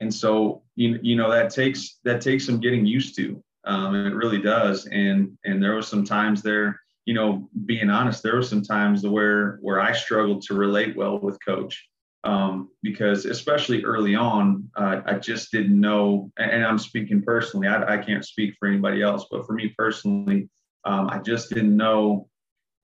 and 0.00 0.12
so 0.12 0.62
you, 0.76 0.98
you 1.02 1.16
know 1.16 1.30
that 1.30 1.50
takes 1.50 1.98
that 2.04 2.20
takes 2.20 2.46
some 2.46 2.60
getting 2.60 2.86
used 2.86 3.16
to 3.16 3.42
um, 3.64 3.94
it 3.94 4.14
really 4.14 4.40
does 4.40 4.86
and 4.86 5.36
and 5.44 5.62
there 5.62 5.74
was 5.74 5.88
some 5.88 6.04
times 6.04 6.42
there 6.42 6.80
you 7.08 7.14
know 7.14 7.48
being 7.64 7.88
honest 7.88 8.22
there 8.22 8.34
were 8.34 8.42
some 8.42 8.62
times 8.62 9.02
where 9.02 9.58
where 9.62 9.80
i 9.80 9.92
struggled 9.92 10.42
to 10.42 10.52
relate 10.52 10.94
well 10.94 11.18
with 11.18 11.42
coach 11.42 11.88
um, 12.24 12.68
because 12.82 13.24
especially 13.24 13.82
early 13.82 14.14
on 14.14 14.68
uh, 14.76 15.00
i 15.06 15.14
just 15.14 15.50
didn't 15.50 15.80
know 15.80 16.30
and 16.36 16.62
i'm 16.66 16.78
speaking 16.78 17.22
personally 17.22 17.66
I, 17.66 17.94
I 17.94 17.96
can't 17.96 18.26
speak 18.26 18.56
for 18.58 18.68
anybody 18.68 19.00
else 19.00 19.24
but 19.30 19.46
for 19.46 19.54
me 19.54 19.74
personally 19.78 20.50
um, 20.84 21.08
i 21.08 21.18
just 21.18 21.48
didn't 21.48 21.74
know 21.74 22.28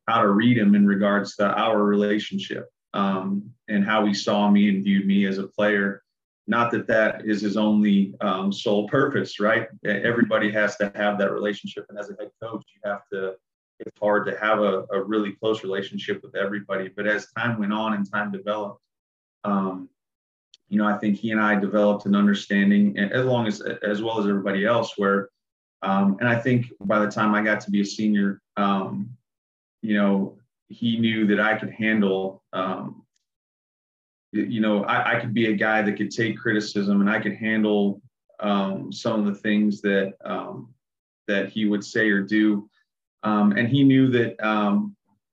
how 0.09 0.23
to 0.23 0.31
read 0.31 0.57
him 0.57 0.75
in 0.75 0.87
regards 0.87 1.37
to 1.37 1.47
our 1.47 1.83
relationship 1.83 2.71
um, 2.95 3.50
and 3.69 3.85
how 3.85 4.07
he 4.07 4.14
saw 4.14 4.50
me 4.50 4.71
and 4.71 4.83
viewed 4.83 5.07
me 5.07 5.26
as 5.26 5.37
a 5.37 5.49
player 5.49 6.02
not 6.47 6.71
that 6.73 6.87
that 6.87 7.26
is 7.26 7.40
his 7.40 7.57
only 7.57 8.14
um, 8.21 8.52
sole 8.52 8.87
purpose, 8.88 9.40
right? 9.40 9.66
Everybody 9.83 10.50
has 10.52 10.76
to 10.76 10.93
have 10.95 11.19
that 11.19 11.33
relationship. 11.33 11.87
And 11.88 11.99
as 11.99 12.11
a 12.11 12.16
head 12.21 12.31
coach, 12.43 12.64
you 12.75 12.90
have 12.90 13.00
to, 13.14 13.35
it's 13.81 13.99
hard 14.00 14.26
to 14.26 14.38
have 14.38 14.61
a, 14.61 14.85
a 14.93 15.02
really 15.02 15.33
close 15.33 15.62
relationship 15.62 16.23
with 16.23 16.35
everybody. 16.37 16.88
But 16.88 17.07
as 17.07 17.33
time 17.33 17.59
went 17.59 17.73
on 17.73 17.95
and 17.95 18.11
time 18.11 18.31
developed, 18.31 18.81
um, 19.45 19.88
you 20.69 20.78
know, 20.78 20.87
I 20.87 20.97
think 20.99 21.19
he 21.19 21.31
and 21.33 21.40
I 21.40 21.59
developed 21.59 22.07
an 22.07 22.14
understanding, 22.14 22.99
as 22.99 23.25
long 23.25 23.47
as 23.47 23.61
as 23.61 24.02
well 24.02 24.19
as 24.19 24.26
everybody 24.26 24.64
else, 24.64 24.95
where 24.97 25.28
Um, 25.83 26.16
and 26.21 26.28
I 26.28 26.40
think 26.40 26.73
by 26.81 26.99
the 26.99 27.11
time 27.11 27.35
I 27.35 27.43
got 27.43 27.61
to 27.62 27.71
be 27.71 27.83
a 27.83 27.85
senior, 27.85 28.40
um, 28.57 29.11
you 29.83 29.95
know, 29.99 30.38
he 30.69 30.99
knew 30.99 31.26
that 31.26 31.40
I 31.40 31.59
could 31.59 31.71
handle, 31.71 32.43
um, 32.54 33.04
you 34.33 34.61
know, 34.61 34.85
I, 34.85 35.12
I, 35.12 35.21
could 35.21 35.35
be 35.35 35.47
a 35.47 35.52
guy 35.52 35.83
that 35.83 35.97
could 35.99 36.11
take 36.11 36.38
criticism 36.38 37.02
and 37.02 37.11
I 37.11 37.21
could 37.21 37.35
handle 37.35 38.00
um, 38.40 38.90
some 38.93 39.21
of 39.21 39.26
the 39.26 39.38
things 39.40 39.83
that 39.83 40.14
um, 40.25 40.73
that 41.28 41.50
he 41.50 41.66
would 41.66 41.85
say 41.85 42.09
or 42.09 42.23
do. 42.23 42.69
Um, 43.25 43.52
and 43.52 43.69
he 43.69 43.83
knew 43.83 44.09
that 44.11 44.37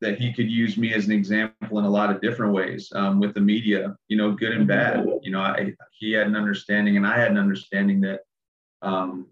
that 0.01 0.17
he 0.17 0.33
could 0.33 0.49
use 0.49 0.77
me 0.77 0.95
as 0.95 1.05
an 1.05 1.11
example 1.11 1.77
in 1.77 1.85
a 1.85 1.89
lot 1.89 2.09
of 2.09 2.21
different 2.21 2.53
ways 2.53 2.91
with 3.19 3.35
the 3.35 3.39
media, 3.39 3.95
you 4.07 4.17
know, 4.17 4.31
good 4.31 4.53
and 4.53 4.67
bad. 4.67 5.05
You 5.21 5.31
know, 5.31 5.41
I, 5.41 5.73
he 5.91 6.11
had 6.13 6.25
an 6.25 6.35
understanding 6.35 6.97
and 6.97 7.05
I 7.05 7.19
had 7.19 7.29
an 7.29 7.37
understanding 7.37 8.01
that 8.01 8.21
um, 8.81 9.27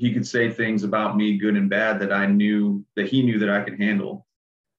he 0.00 0.14
could 0.14 0.26
say 0.26 0.50
things 0.50 0.82
about 0.82 1.18
me, 1.18 1.36
good 1.36 1.56
and 1.56 1.68
bad, 1.68 2.00
that 2.00 2.12
I 2.12 2.24
knew 2.24 2.82
that 2.96 3.08
he 3.08 3.22
knew 3.22 3.38
that 3.40 3.50
I 3.50 3.60
could 3.62 3.78
handle, 3.78 4.26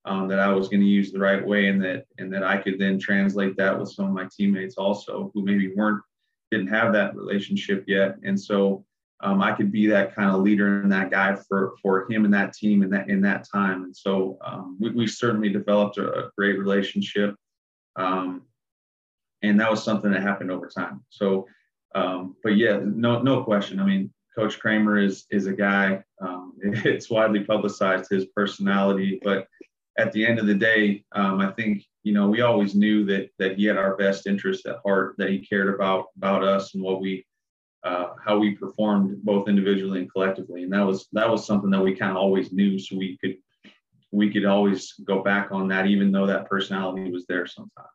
um, 0.05 0.27
that 0.29 0.39
I 0.39 0.47
was 0.47 0.67
going 0.67 0.81
to 0.81 0.87
use 0.87 1.11
the 1.11 1.19
right 1.19 1.45
way, 1.45 1.67
and 1.67 1.79
that 1.83 2.05
and 2.17 2.33
that 2.33 2.43
I 2.43 2.57
could 2.57 2.79
then 2.79 2.97
translate 2.97 3.55
that 3.57 3.77
with 3.77 3.91
some 3.91 4.05
of 4.05 4.13
my 4.13 4.27
teammates 4.35 4.77
also 4.77 5.29
who 5.35 5.43
maybe 5.43 5.71
weren't 5.75 6.01
didn't 6.49 6.69
have 6.69 6.91
that 6.93 7.15
relationship 7.15 7.83
yet, 7.87 8.17
and 8.23 8.39
so 8.39 8.83
um, 9.23 9.41
I 9.41 9.51
could 9.51 9.71
be 9.71 9.87
that 9.87 10.15
kind 10.15 10.35
of 10.35 10.41
leader 10.41 10.81
and 10.81 10.91
that 10.91 11.11
guy 11.11 11.35
for 11.35 11.73
for 11.81 12.11
him 12.11 12.25
and 12.25 12.33
that 12.33 12.53
team 12.53 12.83
in 12.83 12.89
that 12.89 13.09
in 13.09 13.21
that 13.21 13.47
time. 13.51 13.83
And 13.83 13.95
so 13.95 14.37
um, 14.43 14.77
we, 14.79 14.91
we 14.91 15.07
certainly 15.07 15.49
developed 15.49 15.97
a, 15.97 16.25
a 16.25 16.29
great 16.37 16.57
relationship, 16.57 17.35
um, 17.95 18.43
and 19.43 19.59
that 19.59 19.69
was 19.69 19.83
something 19.83 20.11
that 20.11 20.23
happened 20.23 20.51
over 20.51 20.67
time. 20.67 21.03
So, 21.09 21.47
um, 21.93 22.35
but 22.43 22.57
yeah, 22.57 22.79
no 22.83 23.21
no 23.21 23.43
question. 23.43 23.79
I 23.79 23.85
mean, 23.85 24.11
Coach 24.35 24.59
Kramer 24.59 24.97
is 24.97 25.25
is 25.29 25.45
a 25.45 25.53
guy. 25.53 26.03
Um, 26.19 26.53
it's 26.61 27.09
widely 27.09 27.43
publicized 27.43 28.09
his 28.09 28.25
personality, 28.35 29.19
but 29.23 29.47
at 29.97 30.11
the 30.13 30.25
end 30.25 30.39
of 30.39 30.47
the 30.47 30.55
day, 30.55 31.03
um, 31.11 31.41
I 31.41 31.51
think 31.51 31.83
you 32.03 32.13
know 32.13 32.27
we 32.27 32.41
always 32.41 32.73
knew 32.73 33.05
that 33.05 33.29
that 33.37 33.57
he 33.57 33.65
had 33.65 33.77
our 33.77 33.95
best 33.97 34.25
interest 34.25 34.65
at 34.65 34.79
heart, 34.83 35.15
that 35.19 35.29
he 35.29 35.45
cared 35.45 35.73
about 35.73 36.05
about 36.17 36.43
us 36.43 36.73
and 36.73 36.83
what 36.83 37.01
we 37.01 37.23
uh, 37.83 38.13
how 38.23 38.37
we 38.37 38.55
performed 38.55 39.23
both 39.23 39.47
individually 39.47 40.01
and 40.01 40.11
collectively, 40.11 40.63
and 40.63 40.73
that 40.73 40.85
was 40.85 41.07
that 41.13 41.29
was 41.29 41.45
something 41.45 41.69
that 41.71 41.81
we 41.81 41.95
kind 41.95 42.11
of 42.11 42.17
always 42.17 42.51
knew, 42.51 42.77
so 42.77 42.95
we 42.95 43.17
could 43.17 43.37
we 44.11 44.31
could 44.31 44.45
always 44.45 44.93
go 45.05 45.23
back 45.23 45.51
on 45.51 45.67
that, 45.69 45.87
even 45.87 46.11
though 46.11 46.27
that 46.27 46.49
personality 46.49 47.09
was 47.11 47.25
there 47.27 47.47
sometimes. 47.47 47.87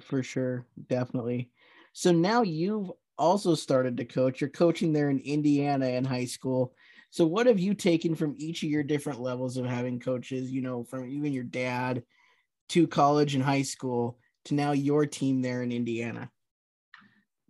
For 0.00 0.22
sure, 0.22 0.66
definitely. 0.88 1.50
So 1.92 2.12
now 2.12 2.42
you've 2.42 2.90
also 3.18 3.54
started 3.54 3.96
to 3.98 4.04
coach. 4.04 4.40
You're 4.40 4.50
coaching 4.50 4.92
there 4.92 5.10
in 5.10 5.18
Indiana 5.20 5.86
in 5.86 6.04
high 6.04 6.24
school. 6.24 6.74
So, 7.10 7.26
what 7.26 7.46
have 7.46 7.58
you 7.58 7.74
taken 7.74 8.14
from 8.14 8.34
each 8.38 8.62
of 8.62 8.70
your 8.70 8.82
different 8.82 9.20
levels 9.20 9.56
of 9.56 9.66
having 9.66 10.00
coaches, 10.00 10.50
you 10.50 10.62
know, 10.62 10.84
from 10.84 11.08
even 11.08 11.32
your 11.32 11.44
dad 11.44 12.02
to 12.70 12.86
college 12.86 13.34
and 13.34 13.44
high 13.44 13.62
school 13.62 14.18
to 14.46 14.54
now 14.54 14.72
your 14.72 15.06
team 15.06 15.42
there 15.42 15.62
in 15.62 15.72
Indiana? 15.72 16.30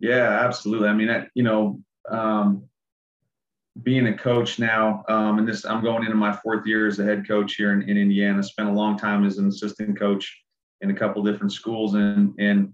Yeah, 0.01 0.43
absolutely. 0.43 0.89
I 0.89 0.93
mean, 0.93 1.27
you 1.35 1.43
know, 1.43 1.79
um, 2.09 2.63
being 3.83 4.07
a 4.07 4.17
coach 4.17 4.57
now, 4.57 5.03
um, 5.07 5.37
and 5.37 5.47
this, 5.47 5.63
I'm 5.63 5.83
going 5.83 6.03
into 6.03 6.15
my 6.15 6.33
fourth 6.33 6.65
year 6.65 6.87
as 6.87 6.99
a 6.99 7.05
head 7.05 7.27
coach 7.27 7.53
here 7.53 7.71
in, 7.71 7.83
in 7.83 7.97
Indiana. 7.97 8.41
Spent 8.43 8.67
a 8.67 8.73
long 8.73 8.97
time 8.97 9.25
as 9.25 9.37
an 9.37 9.47
assistant 9.47 9.97
coach 9.97 10.41
in 10.81 10.89
a 10.89 10.95
couple 10.95 11.23
different 11.23 11.53
schools, 11.53 11.93
and 11.93 12.33
and 12.39 12.73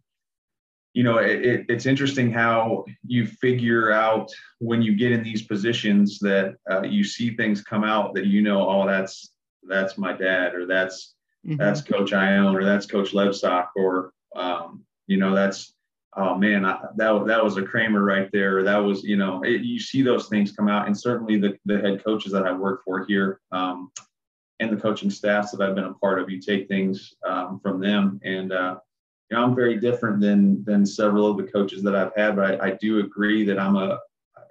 you 0.93 1.03
know, 1.03 1.17
it, 1.17 1.65
it's 1.67 1.85
interesting 1.85 2.31
how 2.31 2.85
you 3.05 3.27
figure 3.27 3.91
out 3.91 4.31
when 4.59 4.81
you 4.81 4.95
get 4.95 5.11
in 5.11 5.21
these 5.21 5.43
positions 5.43 6.17
that 6.19 6.55
uh, 6.71 6.81
you 6.81 7.03
see 7.03 7.35
things 7.35 7.61
come 7.61 7.83
out 7.83 8.15
that 8.15 8.25
you 8.25 8.41
know, 8.41 8.67
oh, 8.67 8.87
that's 8.87 9.33
that's 9.67 9.97
my 9.97 10.13
dad, 10.13 10.55
or 10.55 10.65
that's 10.65 11.13
mm-hmm. 11.45 11.57
that's 11.57 11.81
Coach 11.81 12.13
Ione, 12.13 12.55
or 12.55 12.63
that's 12.63 12.85
Coach 12.85 13.11
Lebsock, 13.11 13.67
or 13.75 14.13
um, 14.35 14.85
you 15.07 15.17
know, 15.17 15.35
that's 15.35 15.73
oh 16.17 16.35
man, 16.35 16.65
I, 16.65 16.79
that 16.95 17.25
that 17.27 17.43
was 17.43 17.57
a 17.57 17.63
Kramer 17.63 18.03
right 18.03 18.29
there. 18.31 18.63
That 18.63 18.77
was 18.77 19.03
you 19.03 19.17
know, 19.17 19.41
it, 19.43 19.61
you 19.61 19.79
see 19.79 20.01
those 20.01 20.27
things 20.27 20.51
come 20.51 20.67
out, 20.67 20.87
and 20.87 20.97
certainly 20.97 21.39
the 21.39 21.57
the 21.65 21.79
head 21.79 22.03
coaches 22.03 22.31
that 22.31 22.45
I 22.45 22.51
work 22.51 22.83
for 22.83 23.05
here. 23.05 23.39
Um, 23.51 23.91
and 24.59 24.71
the 24.71 24.81
coaching 24.81 25.11
staffs 25.11 25.51
that 25.51 25.61
I've 25.61 25.75
been 25.75 25.83
a 25.83 25.93
part 25.93 26.19
of, 26.19 26.31
you 26.31 26.41
take 26.41 26.67
things 26.67 27.13
um, 27.23 27.59
from 27.61 27.79
them, 27.79 28.19
and 28.23 28.51
uh, 28.51 28.77
you 29.29 29.37
know, 29.37 29.43
I'm 29.43 29.55
very 29.55 29.79
different 29.79 30.19
than 30.19 30.63
than 30.63 30.85
several 30.85 31.29
of 31.29 31.37
the 31.37 31.51
coaches 31.51 31.83
that 31.83 31.95
I've 31.95 32.15
had, 32.15 32.35
but 32.35 32.61
I, 32.61 32.67
I 32.67 32.71
do 32.81 32.99
agree 32.99 33.45
that 33.45 33.59
I'm 33.59 33.75
a, 33.75 33.99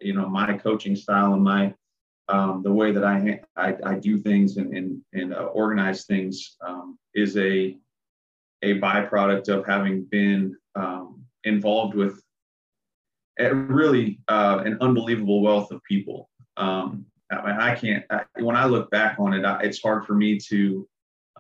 you 0.01 0.15
know, 0.15 0.29
my 0.29 0.57
coaching 0.57 0.95
style 0.95 1.35
and 1.35 1.43
my 1.43 1.75
um, 2.29 2.63
the 2.63 2.73
way 2.73 2.91
that 2.93 3.05
I, 3.05 3.41
I, 3.57 3.77
I 3.85 3.95
do 3.95 4.19
things 4.19 4.57
and 4.57 4.77
and, 4.77 5.01
and 5.13 5.35
uh, 5.35 5.47
organize 5.47 6.05
things 6.05 6.57
um, 6.65 6.99
is 7.15 7.37
a 7.37 7.77
a 8.63 8.81
byproduct 8.81 9.49
of 9.49 9.67
having 9.67 10.05
been 10.05 10.57
um, 10.75 11.16
involved 11.47 11.95
with 11.95 12.23
really 13.39 14.21
uh, 14.29 14.63
an 14.65 14.79
unbelievable 14.81 15.41
wealth 15.41 15.71
of 15.71 15.83
people. 15.85 16.29
Um, 16.57 17.07
I, 17.31 17.73
I 17.73 17.75
can't. 17.75 18.05
I, 18.11 18.25
when 18.39 18.57
I 18.57 18.67
look 18.67 18.91
back 18.91 19.17
on 19.19 19.33
it, 19.33 19.45
I, 19.45 19.61
it's 19.63 19.81
hard 19.83 20.05
for 20.07 20.15
me 20.15 20.39
to 20.49 20.89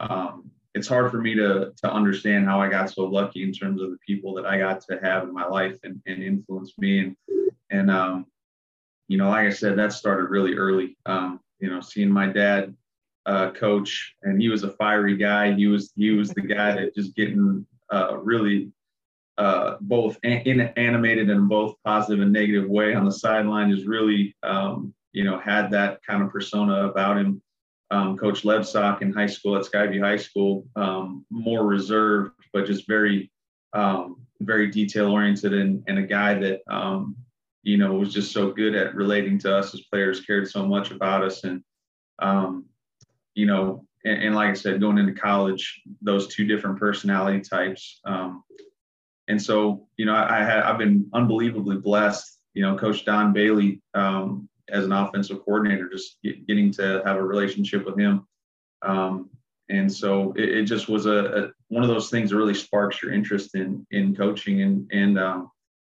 um, 0.00 0.50
it's 0.74 0.88
hard 0.88 1.10
for 1.10 1.20
me 1.20 1.34
to 1.34 1.72
to 1.82 1.92
understand 1.92 2.46
how 2.46 2.60
I 2.60 2.68
got 2.68 2.90
so 2.90 3.04
lucky 3.04 3.42
in 3.42 3.52
terms 3.52 3.80
of 3.80 3.90
the 3.90 3.98
people 4.06 4.34
that 4.34 4.46
I 4.46 4.58
got 4.58 4.80
to 4.82 4.98
have 5.02 5.24
in 5.24 5.32
my 5.32 5.46
life 5.46 5.78
and, 5.84 6.00
and 6.06 6.22
influence 6.22 6.72
me 6.78 6.98
and 7.00 7.16
and 7.70 7.90
um, 7.90 8.26
you 9.08 9.16
know 9.16 9.28
like 9.28 9.46
I 9.46 9.50
said 9.50 9.78
that 9.78 9.92
started 9.92 10.30
really 10.30 10.54
early 10.54 10.96
um, 11.06 11.40
you 11.60 11.70
know 11.70 11.80
seeing 11.80 12.10
my 12.10 12.26
dad 12.26 12.74
uh, 13.24 13.50
coach 13.52 14.14
and 14.22 14.40
he 14.40 14.48
was 14.48 14.62
a 14.62 14.72
fiery 14.72 15.16
guy 15.16 15.52
he 15.52 15.66
was 15.66 15.92
he 15.96 16.10
was 16.10 16.30
the 16.30 16.42
guy 16.42 16.72
that 16.72 16.94
just 16.94 17.16
getting 17.16 17.66
uh, 17.92 18.16
really 18.18 18.70
uh, 19.38 19.76
both 19.80 20.18
in 20.22 20.60
animated 20.60 21.30
and 21.30 21.48
both 21.48 21.74
positive 21.84 22.22
and 22.22 22.32
negative 22.32 22.68
way 22.68 22.94
on 22.94 23.04
the 23.04 23.12
sideline 23.12 23.70
just 23.70 23.86
really 23.86 24.34
um, 24.42 24.94
you 25.12 25.24
know 25.24 25.38
had 25.38 25.70
that 25.70 26.00
kind 26.02 26.22
of 26.22 26.30
persona 26.30 26.88
about 26.88 27.18
him 27.18 27.42
um, 27.90 28.16
Coach 28.16 28.42
Lebsock 28.42 29.02
in 29.02 29.12
high 29.12 29.26
school 29.26 29.56
at 29.56 29.62
Skyview 29.62 30.02
High 30.02 30.16
School, 30.16 30.66
um, 30.76 31.24
more 31.30 31.66
reserved, 31.66 32.32
but 32.52 32.66
just 32.66 32.86
very, 32.86 33.30
um, 33.72 34.16
very 34.40 34.68
detail 34.70 35.10
oriented 35.10 35.54
and, 35.54 35.82
and 35.86 35.98
a 35.98 36.02
guy 36.02 36.34
that, 36.34 36.60
um, 36.68 37.16
you 37.62 37.76
know, 37.76 37.94
was 37.94 38.12
just 38.12 38.32
so 38.32 38.50
good 38.50 38.74
at 38.74 38.94
relating 38.94 39.38
to 39.40 39.54
us 39.54 39.74
as 39.74 39.82
players, 39.82 40.20
cared 40.20 40.48
so 40.48 40.66
much 40.66 40.90
about 40.90 41.24
us. 41.24 41.44
And, 41.44 41.62
um, 42.18 42.66
you 43.34 43.46
know, 43.46 43.84
and, 44.04 44.22
and, 44.22 44.34
like 44.34 44.50
I 44.50 44.54
said, 44.54 44.80
going 44.80 44.98
into 44.98 45.12
college, 45.12 45.82
those 46.00 46.28
two 46.28 46.46
different 46.46 46.78
personality 46.78 47.40
types. 47.40 48.00
Um, 48.04 48.42
and 49.28 49.40
so, 49.40 49.86
you 49.96 50.06
know, 50.06 50.14
I, 50.14 50.40
I 50.40 50.44
had, 50.44 50.60
I've 50.60 50.78
been 50.78 51.08
unbelievably 51.12 51.78
blessed. 51.78 52.38
You 52.54 52.62
know, 52.62 52.76
Coach 52.76 53.04
Don 53.04 53.32
Bailey, 53.32 53.82
um, 53.94 54.48
as 54.68 54.84
an 54.84 54.92
offensive 54.92 55.44
coordinator, 55.44 55.88
just 55.88 56.16
get, 56.22 56.46
getting 56.46 56.70
to 56.72 57.02
have 57.04 57.16
a 57.16 57.22
relationship 57.22 57.84
with 57.84 57.98
him. 57.98 58.26
Um, 58.82 59.30
and 59.68 59.92
so 59.92 60.32
it, 60.36 60.48
it 60.48 60.64
just 60.64 60.88
was 60.88 61.06
a, 61.06 61.10
a, 61.10 61.50
one 61.68 61.82
of 61.82 61.88
those 61.88 62.08
things 62.10 62.30
that 62.30 62.36
really 62.36 62.54
sparks 62.54 63.02
your 63.02 63.12
interest 63.12 63.54
in 63.54 63.86
in 63.90 64.14
coaching, 64.14 64.62
and 64.62 64.90
and 64.92 65.18
um, 65.18 65.50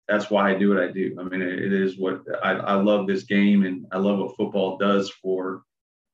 that's 0.08 0.28
why 0.30 0.50
I 0.50 0.58
do 0.58 0.68
what 0.68 0.82
I 0.82 0.90
do. 0.90 1.16
I 1.18 1.22
mean, 1.22 1.40
it, 1.40 1.58
it 1.58 1.72
is 1.72 1.98
what 1.98 2.22
I, 2.42 2.52
I 2.52 2.74
love 2.74 3.06
this 3.06 3.22
game, 3.24 3.64
and 3.64 3.86
I 3.92 3.98
love 3.98 4.18
what 4.18 4.36
football 4.36 4.76
does 4.76 5.10
for 5.10 5.62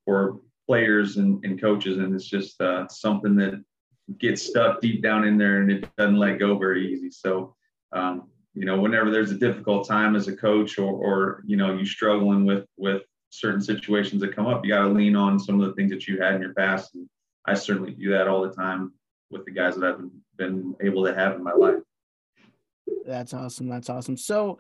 for 0.04 0.40
players 0.66 1.16
and, 1.16 1.42
and 1.44 1.60
coaches, 1.60 1.98
and 1.98 2.14
it's 2.14 2.28
just 2.28 2.60
uh, 2.60 2.86
something 2.88 3.36
that 3.36 3.64
gets 4.18 4.42
stuck 4.42 4.80
deep 4.80 5.02
down 5.02 5.24
in 5.24 5.38
there, 5.38 5.60
and 5.60 5.70
it 5.70 5.88
doesn't 5.96 6.16
let 6.16 6.38
go 6.38 6.58
very 6.58 6.92
easy. 6.92 7.10
So 7.10 7.54
um, 7.92 8.28
you 8.56 8.64
know, 8.64 8.80
whenever 8.80 9.10
there's 9.10 9.30
a 9.30 9.38
difficult 9.38 9.86
time 9.86 10.16
as 10.16 10.28
a 10.28 10.36
coach 10.36 10.78
or, 10.78 10.90
or 10.90 11.42
you 11.46 11.56
know, 11.56 11.74
you 11.74 11.84
struggling 11.84 12.46
with 12.46 12.64
with 12.76 13.02
certain 13.30 13.60
situations 13.60 14.20
that 14.22 14.34
come 14.34 14.46
up, 14.46 14.64
you 14.64 14.72
got 14.72 14.82
to 14.82 14.88
lean 14.88 15.14
on 15.14 15.38
some 15.38 15.60
of 15.60 15.66
the 15.66 15.74
things 15.74 15.90
that 15.90 16.08
you 16.08 16.20
had 16.20 16.34
in 16.34 16.40
your 16.40 16.54
past. 16.54 16.94
And 16.94 17.06
I 17.46 17.52
certainly 17.54 17.92
do 17.92 18.10
that 18.12 18.28
all 18.28 18.42
the 18.42 18.54
time 18.54 18.94
with 19.30 19.44
the 19.44 19.50
guys 19.50 19.76
that 19.76 19.84
I've 19.84 19.98
been, 19.98 20.10
been 20.38 20.74
able 20.80 21.04
to 21.04 21.14
have 21.14 21.34
in 21.34 21.44
my 21.44 21.52
life. 21.52 21.82
That's 23.04 23.34
awesome. 23.34 23.68
That's 23.68 23.90
awesome. 23.90 24.16
So 24.16 24.58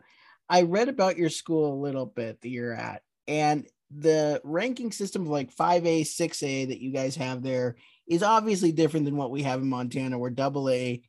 I 0.48 0.62
read 0.62 0.90
about 0.90 1.16
your 1.16 1.30
school 1.30 1.72
a 1.72 1.82
little 1.82 2.06
bit 2.06 2.42
that 2.42 2.48
you're 2.48 2.74
at, 2.74 3.02
and 3.26 3.66
the 3.90 4.42
ranking 4.44 4.92
system 4.92 5.22
of 5.22 5.28
like 5.28 5.54
5A, 5.54 6.02
6A 6.02 6.68
that 6.68 6.80
you 6.80 6.92
guys 6.92 7.16
have 7.16 7.42
there 7.42 7.76
is 8.08 8.22
obviously 8.22 8.72
different 8.72 9.06
than 9.06 9.16
what 9.16 9.30
we 9.30 9.42
have 9.42 9.60
in 9.60 9.68
Montana, 9.68 10.18
where 10.18 10.30
double 10.30 10.70
A 10.70 11.02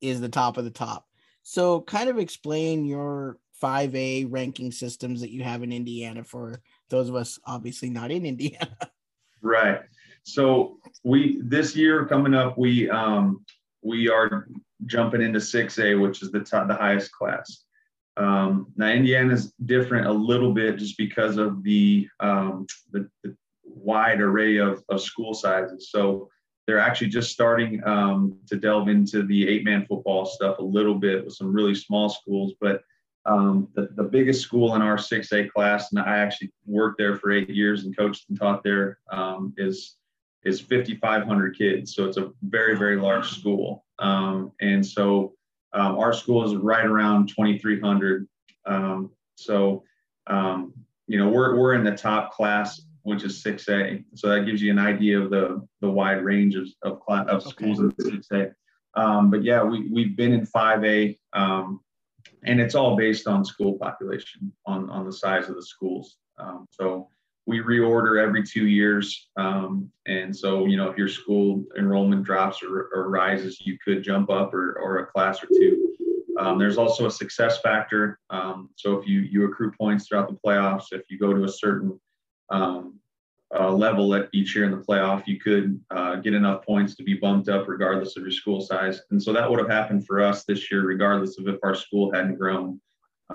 is 0.00 0.20
the 0.20 0.28
top 0.28 0.56
of 0.56 0.64
the 0.64 0.70
top. 0.70 1.06
So, 1.42 1.80
kind 1.80 2.08
of 2.08 2.18
explain 2.18 2.84
your 2.84 3.38
5A 3.62 4.26
ranking 4.30 4.72
systems 4.72 5.20
that 5.20 5.30
you 5.30 5.42
have 5.42 5.62
in 5.62 5.72
Indiana 5.72 6.24
for 6.24 6.60
those 6.90 7.08
of 7.08 7.14
us 7.14 7.38
obviously 7.46 7.90
not 7.90 8.10
in 8.10 8.26
Indiana. 8.26 8.76
Right. 9.44 9.80
So, 10.22 10.78
we 11.02 11.40
this 11.42 11.74
year 11.74 12.06
coming 12.06 12.32
up, 12.32 12.56
we 12.56 12.88
um, 12.88 13.44
we 13.82 14.08
are 14.08 14.46
jumping 14.86 15.20
into 15.20 15.38
6A, 15.38 16.00
which 16.00 16.22
is 16.22 16.30
the 16.30 16.40
top, 16.40 16.68
the 16.68 16.74
highest 16.74 17.12
class. 17.12 17.64
Um, 18.16 18.68
now 18.76 18.88
Indiana 18.88 19.34
is 19.34 19.52
different 19.64 20.06
a 20.06 20.12
little 20.12 20.52
bit 20.52 20.76
just 20.76 20.96
because 20.98 21.38
of 21.38 21.62
the, 21.62 22.08
um, 22.20 22.66
the, 22.92 23.08
the 23.22 23.34
wide 23.64 24.20
array 24.20 24.58
of, 24.58 24.82
of 24.88 25.00
school 25.00 25.34
sizes. 25.34 25.90
So 25.90 26.28
they're 26.66 26.78
actually 26.78 27.08
just 27.08 27.32
starting 27.32 27.82
um, 27.84 28.38
to 28.46 28.56
delve 28.56 28.88
into 28.88 29.22
the 29.24 29.48
eight 29.48 29.64
man 29.64 29.84
football 29.86 30.24
stuff 30.24 30.58
a 30.58 30.62
little 30.62 30.94
bit 30.94 31.24
with 31.24 31.34
some 31.34 31.52
really 31.52 31.74
small 31.74 32.08
schools. 32.08 32.54
But 32.60 32.82
um, 33.26 33.68
the, 33.74 33.88
the 33.94 34.04
biggest 34.04 34.42
school 34.42 34.74
in 34.74 34.82
our 34.82 34.96
6A 34.96 35.50
class, 35.50 35.92
and 35.92 36.00
I 36.00 36.18
actually 36.18 36.52
worked 36.66 36.98
there 36.98 37.16
for 37.16 37.30
eight 37.30 37.48
years 37.50 37.84
and 37.84 37.96
coached 37.96 38.28
and 38.28 38.38
taught 38.38 38.62
there, 38.62 38.98
um, 39.10 39.54
is 39.56 39.96
is 40.44 40.60
5,500 40.60 41.56
kids. 41.56 41.94
So 41.94 42.04
it's 42.04 42.16
a 42.16 42.32
very, 42.42 42.76
very 42.76 42.96
large 42.96 43.28
school. 43.28 43.84
Um, 44.00 44.50
and 44.60 44.84
so 44.84 45.34
um, 45.72 45.96
our 45.98 46.12
school 46.12 46.44
is 46.44 46.56
right 46.56 46.84
around 46.84 47.28
2,300. 47.28 48.26
Um, 48.66 49.10
so, 49.36 49.84
you 51.06 51.18
know, 51.18 51.28
we're, 51.28 51.56
we're 51.56 51.74
in 51.74 51.84
the 51.84 51.96
top 51.96 52.32
class 52.32 52.80
which 53.02 53.24
is 53.24 53.42
6A. 53.42 54.04
So 54.14 54.28
that 54.28 54.46
gives 54.46 54.62
you 54.62 54.70
an 54.70 54.78
idea 54.78 55.20
of 55.20 55.30
the, 55.30 55.66
the 55.80 55.90
wide 55.90 56.24
range 56.24 56.54
of, 56.54 56.68
of, 56.82 57.00
class, 57.00 57.26
of 57.28 57.42
schools 57.42 57.80
okay. 57.80 57.94
in 57.98 58.20
6A. 58.20 58.52
Um, 58.94 59.30
but 59.30 59.42
yeah, 59.42 59.62
we, 59.62 59.88
we've 59.88 60.16
been 60.16 60.32
in 60.32 60.46
5A, 60.46 61.18
um, 61.32 61.80
and 62.44 62.60
it's 62.60 62.74
all 62.74 62.96
based 62.96 63.26
on 63.26 63.44
school 63.44 63.78
population, 63.78 64.52
on, 64.66 64.90
on 64.90 65.06
the 65.06 65.12
size 65.12 65.48
of 65.48 65.56
the 65.56 65.62
schools. 65.62 66.16
Um, 66.38 66.66
so 66.70 67.08
we 67.46 67.60
reorder 67.60 68.22
every 68.22 68.42
two 68.42 68.66
years. 68.66 69.28
Um, 69.36 69.90
and 70.06 70.34
so, 70.34 70.66
you 70.66 70.76
know, 70.76 70.88
if 70.88 70.96
your 70.96 71.08
school 71.08 71.64
enrollment 71.76 72.22
drops 72.24 72.62
or, 72.62 72.90
or 72.94 73.08
rises, 73.08 73.60
you 73.60 73.78
could 73.84 74.02
jump 74.02 74.30
up 74.30 74.54
or, 74.54 74.78
or 74.80 74.98
a 74.98 75.06
class 75.06 75.42
or 75.42 75.48
two. 75.48 75.88
Um, 76.38 76.58
there's 76.58 76.78
also 76.78 77.06
a 77.06 77.10
success 77.10 77.60
factor. 77.60 78.18
Um, 78.30 78.70
so 78.76 78.96
if 78.96 79.06
you, 79.06 79.20
you 79.20 79.44
accrue 79.44 79.72
points 79.72 80.08
throughout 80.08 80.28
the 80.28 80.38
playoffs, 80.44 80.86
if 80.92 81.02
you 81.10 81.18
go 81.18 81.32
to 81.34 81.44
a 81.44 81.48
certain 81.48 82.00
um, 82.50 82.98
uh, 83.58 83.70
level 83.70 84.14
at 84.14 84.28
each 84.32 84.54
year 84.56 84.64
in 84.64 84.70
the 84.70 84.76
playoff, 84.78 85.26
you 85.26 85.38
could 85.38 85.78
uh, 85.90 86.16
get 86.16 86.34
enough 86.34 86.64
points 86.64 86.94
to 86.96 87.02
be 87.02 87.14
bumped 87.14 87.48
up 87.48 87.68
regardless 87.68 88.16
of 88.16 88.22
your 88.22 88.32
school 88.32 88.60
size. 88.60 89.02
And 89.10 89.22
so 89.22 89.32
that 89.32 89.48
would 89.48 89.58
have 89.58 89.68
happened 89.68 90.06
for 90.06 90.22
us 90.22 90.44
this 90.44 90.70
year, 90.70 90.86
regardless 90.86 91.38
of 91.38 91.48
if 91.48 91.58
our 91.62 91.74
school 91.74 92.12
hadn't 92.12 92.36
grown. 92.36 92.80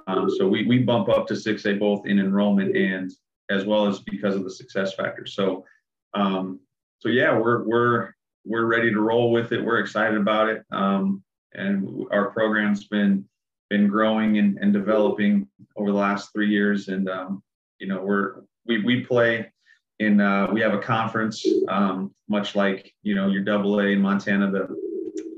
Um, 0.08 0.30
so 0.30 0.48
we, 0.48 0.66
we 0.66 0.80
bump 0.80 1.10
up 1.10 1.28
to 1.28 1.34
6A 1.34 1.80
both 1.80 2.06
in 2.06 2.20
enrollment 2.20 2.76
and 2.76 3.12
as 3.50 3.66
well 3.66 3.88
as 3.88 4.00
because 4.00 4.36
of 4.36 4.44
the 4.44 4.50
success 4.50 4.94
factor. 4.94 5.26
So, 5.26 5.66
um, 6.14 6.60
so 7.00 7.10
yeah, 7.10 7.38
we're, 7.38 7.64
we're, 7.64 8.14
we're 8.44 8.66
ready 8.66 8.92
to 8.92 9.00
roll 9.00 9.32
with 9.32 9.52
it. 9.52 9.64
We're 9.64 9.80
excited 9.80 10.18
about 10.18 10.50
it. 10.50 10.64
Um, 10.72 11.24
and 11.54 12.06
our 12.12 12.32
program's 12.32 12.86
been, 12.86 13.26
been 13.70 13.88
growing 13.88 14.38
and, 14.40 14.58
and 14.58 14.74
developing 14.74 15.48
over 15.76 15.92
the 15.92 15.98
last 15.98 16.32
three 16.34 16.50
years. 16.50 16.88
And, 16.88 17.10
um, 17.10 17.44
you 17.80 17.88
know, 17.88 18.02
we're, 18.02 18.42
we, 18.68 18.84
we 18.84 19.02
play 19.02 19.52
in, 20.00 20.22
uh, 20.22 20.48
we 20.52 20.62
have 20.62 20.74
a 20.74 20.80
conference, 20.80 21.46
um, 21.68 22.14
much 22.28 22.56
like, 22.56 22.94
you 23.02 23.16
know, 23.16 23.28
your 23.28 23.44
double 23.44 23.80
A 23.80 23.86
in 23.86 24.02
Montana, 24.02 24.52
the 24.52 24.68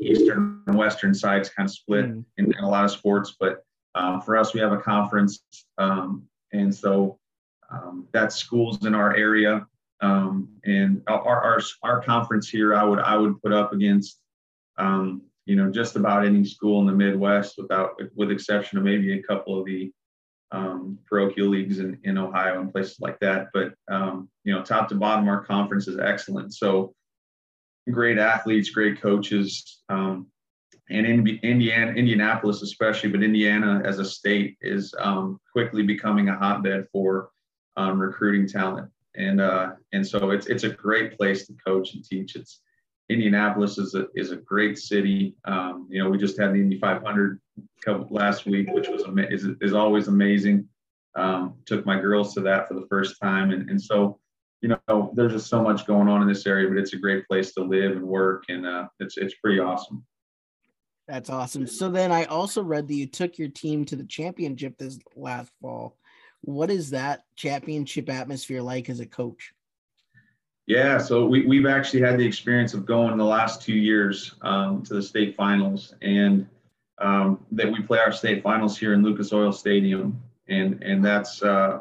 Eastern 0.01 0.61
and 0.67 0.77
Western 0.77 1.13
sides 1.13 1.49
kind 1.49 1.67
of 1.67 1.73
split 1.73 2.05
mm. 2.05 2.23
in, 2.37 2.45
in, 2.45 2.63
a 2.63 2.69
lot 2.69 2.85
of 2.85 2.91
sports. 2.91 3.35
But 3.39 3.63
um, 3.95 4.21
for 4.21 4.37
us, 4.37 4.53
we 4.53 4.59
have 4.59 4.71
a 4.71 4.77
conference. 4.77 5.43
Um, 5.77 6.23
and 6.51 6.73
so 6.73 7.19
um, 7.71 8.07
that's 8.11 8.35
schools 8.35 8.85
in 8.85 8.95
our 8.95 9.15
area. 9.15 9.65
Um, 10.01 10.49
and 10.65 11.01
our, 11.07 11.21
our, 11.21 11.61
our 11.83 12.01
conference 12.01 12.49
here, 12.49 12.73
I 12.73 12.83
would, 12.83 12.99
I 12.99 13.15
would 13.17 13.41
put 13.41 13.53
up 13.53 13.73
against, 13.73 14.19
um, 14.77 15.21
you 15.45 15.55
know, 15.55 15.69
just 15.69 15.95
about 15.95 16.25
any 16.25 16.45
school 16.45 16.79
in 16.81 16.87
the 16.87 16.93
Midwest 16.93 17.55
without, 17.57 17.99
with 18.15 18.31
exception 18.31 18.77
of 18.77 18.83
maybe 18.83 19.13
a 19.13 19.23
couple 19.23 19.59
of 19.59 19.65
the 19.65 19.91
um, 20.51 20.97
parochial 21.05 21.47
leagues 21.47 21.79
in, 21.79 21.99
in 22.03 22.17
Ohio 22.17 22.59
and 22.59 22.71
places 22.71 22.97
like 22.99 23.19
that. 23.19 23.49
But 23.53 23.73
um, 23.89 24.29
you 24.43 24.53
know, 24.53 24.63
top 24.63 24.89
to 24.89 24.95
bottom, 24.95 25.27
our 25.27 25.43
conference 25.43 25.87
is 25.87 25.99
excellent. 25.99 26.53
So 26.53 26.93
great 27.91 28.17
athletes, 28.17 28.69
great 28.69 29.01
coaches, 29.01 29.81
um, 29.89 30.27
and 30.89 31.05
in 31.05 31.27
Indiana, 31.43 31.91
Indianapolis 31.91 32.61
especially, 32.63 33.09
but 33.09 33.21
Indiana 33.21 33.81
as 33.85 33.99
a 33.99 34.05
state 34.05 34.57
is 34.61 34.93
um, 34.99 35.39
quickly 35.51 35.83
becoming 35.83 36.29
a 36.29 36.35
hotbed 36.35 36.87
for 36.91 37.29
um, 37.77 37.99
recruiting 37.99 38.47
talent. 38.47 38.89
And 39.15 39.39
uh, 39.41 39.71
and 39.93 40.05
so 40.05 40.31
it's 40.31 40.47
it's 40.47 40.63
a 40.63 40.69
great 40.69 41.17
place 41.17 41.45
to 41.47 41.53
coach 41.65 41.93
and 41.93 42.03
teach. 42.03 42.35
It's 42.35 42.61
Indianapolis 43.09 43.77
is 43.77 43.95
a 43.95 44.07
is 44.15 44.31
a 44.31 44.37
great 44.37 44.77
city. 44.77 45.35
Um, 45.45 45.87
you 45.89 46.03
know, 46.03 46.09
we 46.09 46.17
just 46.17 46.39
had 46.39 46.53
the 46.53 46.59
Indy 46.59 46.77
500 46.79 47.39
last 48.09 48.45
week, 48.45 48.69
which 48.71 48.87
was 48.87 49.03
is 49.31 49.47
is 49.61 49.73
always 49.73 50.07
amazing. 50.07 50.67
Um, 51.15 51.55
took 51.65 51.85
my 51.85 51.99
girls 51.99 52.33
to 52.35 52.41
that 52.41 52.67
for 52.67 52.75
the 52.75 52.85
first 52.87 53.19
time, 53.21 53.51
and 53.51 53.69
and 53.69 53.81
so 53.81 54.19
you 54.61 54.77
know, 54.87 55.11
there's 55.15 55.31
just 55.31 55.47
so 55.47 55.63
much 55.63 55.87
going 55.87 56.09
on 56.09 56.21
in 56.21 56.27
this 56.27 56.45
area, 56.45 56.67
but 56.67 56.77
it's 56.77 56.93
a 56.93 56.97
great 56.97 57.25
place 57.27 57.53
to 57.53 57.63
live 57.63 57.93
and 57.93 58.03
work, 58.03 58.43
and 58.49 58.65
uh, 58.65 58.87
it's 58.99 59.17
it's 59.17 59.35
pretty 59.35 59.59
awesome. 59.59 60.05
That's 61.07 61.29
awesome. 61.31 61.65
So 61.65 61.89
then 61.89 62.11
I 62.11 62.25
also 62.25 62.61
read 62.61 62.87
that 62.87 62.93
you 62.93 63.07
took 63.07 63.39
your 63.39 63.47
team 63.47 63.83
to 63.85 63.95
the 63.95 64.03
championship 64.03 64.77
this 64.77 64.99
last 65.15 65.51
fall. 65.59 65.97
What 66.41 66.69
is 66.69 66.91
that 66.91 67.23
championship 67.35 68.09
atmosphere 68.09 68.61
like 68.61 68.89
as 68.89 68.99
a 68.99 69.07
coach? 69.07 69.51
Yeah, 70.69 70.99
so 70.99 71.25
we, 71.25 71.47
we've 71.47 71.65
actually 71.65 72.01
had 72.01 72.19
the 72.19 72.25
experience 72.27 72.75
of 72.75 72.85
going 72.85 73.17
the 73.17 73.23
last 73.23 73.59
two 73.59 73.73
years 73.73 74.35
um, 74.43 74.83
to 74.83 74.93
the 74.93 75.01
state 75.01 75.35
finals, 75.35 75.95
and 76.03 76.47
um, 76.99 77.43
that 77.53 77.71
we 77.71 77.81
play 77.81 77.97
our 77.97 78.11
state 78.11 78.43
finals 78.43 78.77
here 78.77 78.93
in 78.93 79.01
Lucas 79.01 79.33
Oil 79.33 79.51
Stadium, 79.51 80.21
and 80.47 80.79
and 80.83 81.03
that's 81.03 81.41
uh, 81.41 81.79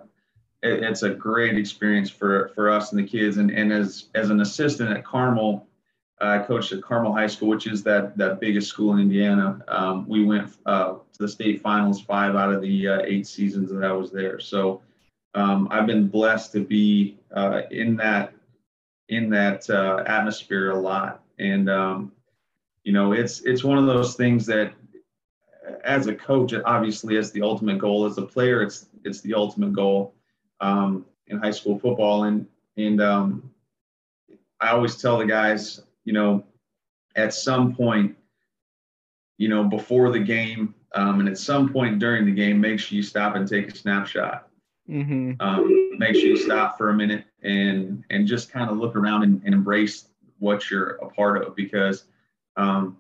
it, 0.63 0.83
it's 0.83 1.03
a 1.03 1.11
great 1.11 1.59
experience 1.59 2.09
for 2.09 2.51
for 2.55 2.71
us 2.71 2.91
and 2.93 2.99
the 2.99 3.07
kids. 3.07 3.37
And 3.37 3.51
and 3.51 3.75
as 3.75 4.07
as 4.15 4.31
an 4.31 4.41
assistant 4.41 4.97
at 4.97 5.05
Carmel, 5.05 5.67
I 6.19 6.39
coached 6.39 6.73
at 6.73 6.81
Carmel 6.81 7.13
High 7.13 7.27
School, 7.27 7.49
which 7.49 7.67
is 7.67 7.83
that 7.83 8.17
that 8.17 8.41
biggest 8.41 8.69
school 8.69 8.95
in 8.95 9.01
Indiana. 9.01 9.63
Um, 9.69 10.09
we 10.09 10.25
went 10.25 10.57
uh, 10.65 10.95
to 10.95 11.19
the 11.19 11.29
state 11.29 11.61
finals 11.61 12.01
five 12.01 12.37
out 12.37 12.55
of 12.55 12.63
the 12.63 12.89
uh, 12.89 13.01
eight 13.05 13.27
seasons 13.27 13.71
that 13.71 13.85
I 13.85 13.93
was 13.93 14.11
there. 14.11 14.41
So 14.41 14.81
um, 15.35 15.69
I've 15.71 15.87
been 15.87 16.09
blessed 16.09 16.53
to 16.53 16.65
be 16.65 17.19
uh, 17.37 17.65
in 17.71 17.95
that 17.97 18.33
in 19.09 19.31
that 19.31 19.69
uh, 19.71 20.03
atmosphere 20.07 20.71
a 20.71 20.79
lot. 20.79 21.23
And 21.39 21.69
um, 21.71 22.13
you 22.85 22.93
know, 22.93 23.13
it's 23.13 23.41
it's 23.41 23.65
one 23.65 23.79
of 23.79 23.87
those 23.87 24.15
things 24.15 24.47
that, 24.47 24.73
as 25.85 26.07
a 26.07 26.15
coach, 26.15 26.53
obviously, 26.65 27.17
as 27.17 27.33
the 27.33 27.43
ultimate 27.43 27.79
goal. 27.79 28.07
As 28.07 28.19
a 28.19 28.23
player, 28.23 28.63
it's 28.63 28.87
it's 29.05 29.21
the 29.21 29.35
ultimate 29.35 29.73
goal 29.73 30.15
um, 30.61 31.07
in 31.27 31.39
high 31.39 31.51
school 31.51 31.79
football. 31.79 32.25
And 32.25 32.47
and 32.77 33.01
um, 33.01 33.51
I 34.61 34.71
always 34.71 34.97
tell 34.97 35.19
the 35.19 35.27
guys, 35.27 35.83
you 36.05 36.13
know, 36.13 36.45
at 37.17 37.35
some 37.35 37.75
point, 37.75 38.17
you 39.39 39.49
know, 39.49 39.65
before 39.65 40.11
the 40.11 40.21
game, 40.21 40.75
um, 40.95 41.21
and 41.21 41.29
at 41.29 41.39
some 41.39 41.73
point 41.73 41.99
during 41.99 42.25
the 42.27 42.33
game, 42.33 42.61
make 42.61 42.81
sure 42.81 42.97
you 42.97 43.03
stop 43.03 43.37
and 43.37 43.47
take 43.47 43.69
a 43.69 43.77
snapshot. 43.77 44.49
Mm-hmm. 44.89 45.33
Um, 45.41 45.99
make 45.99 46.15
sure 46.15 46.25
you 46.25 46.37
stop 46.39 46.79
for 46.79 46.91
a 46.91 46.95
minute 46.95 47.25
and 47.43 48.05
and 48.11 48.27
just 48.27 48.51
kind 48.51 48.71
of 48.71 48.77
look 48.79 48.97
around 48.97 49.23
and, 49.23 49.43
and, 49.45 49.55
embrace 49.55 50.09
what 50.39 50.71
you're 50.71 50.93
a 50.97 51.09
part 51.09 51.43
of 51.43 51.55
because 51.55 52.05
um, 52.57 52.97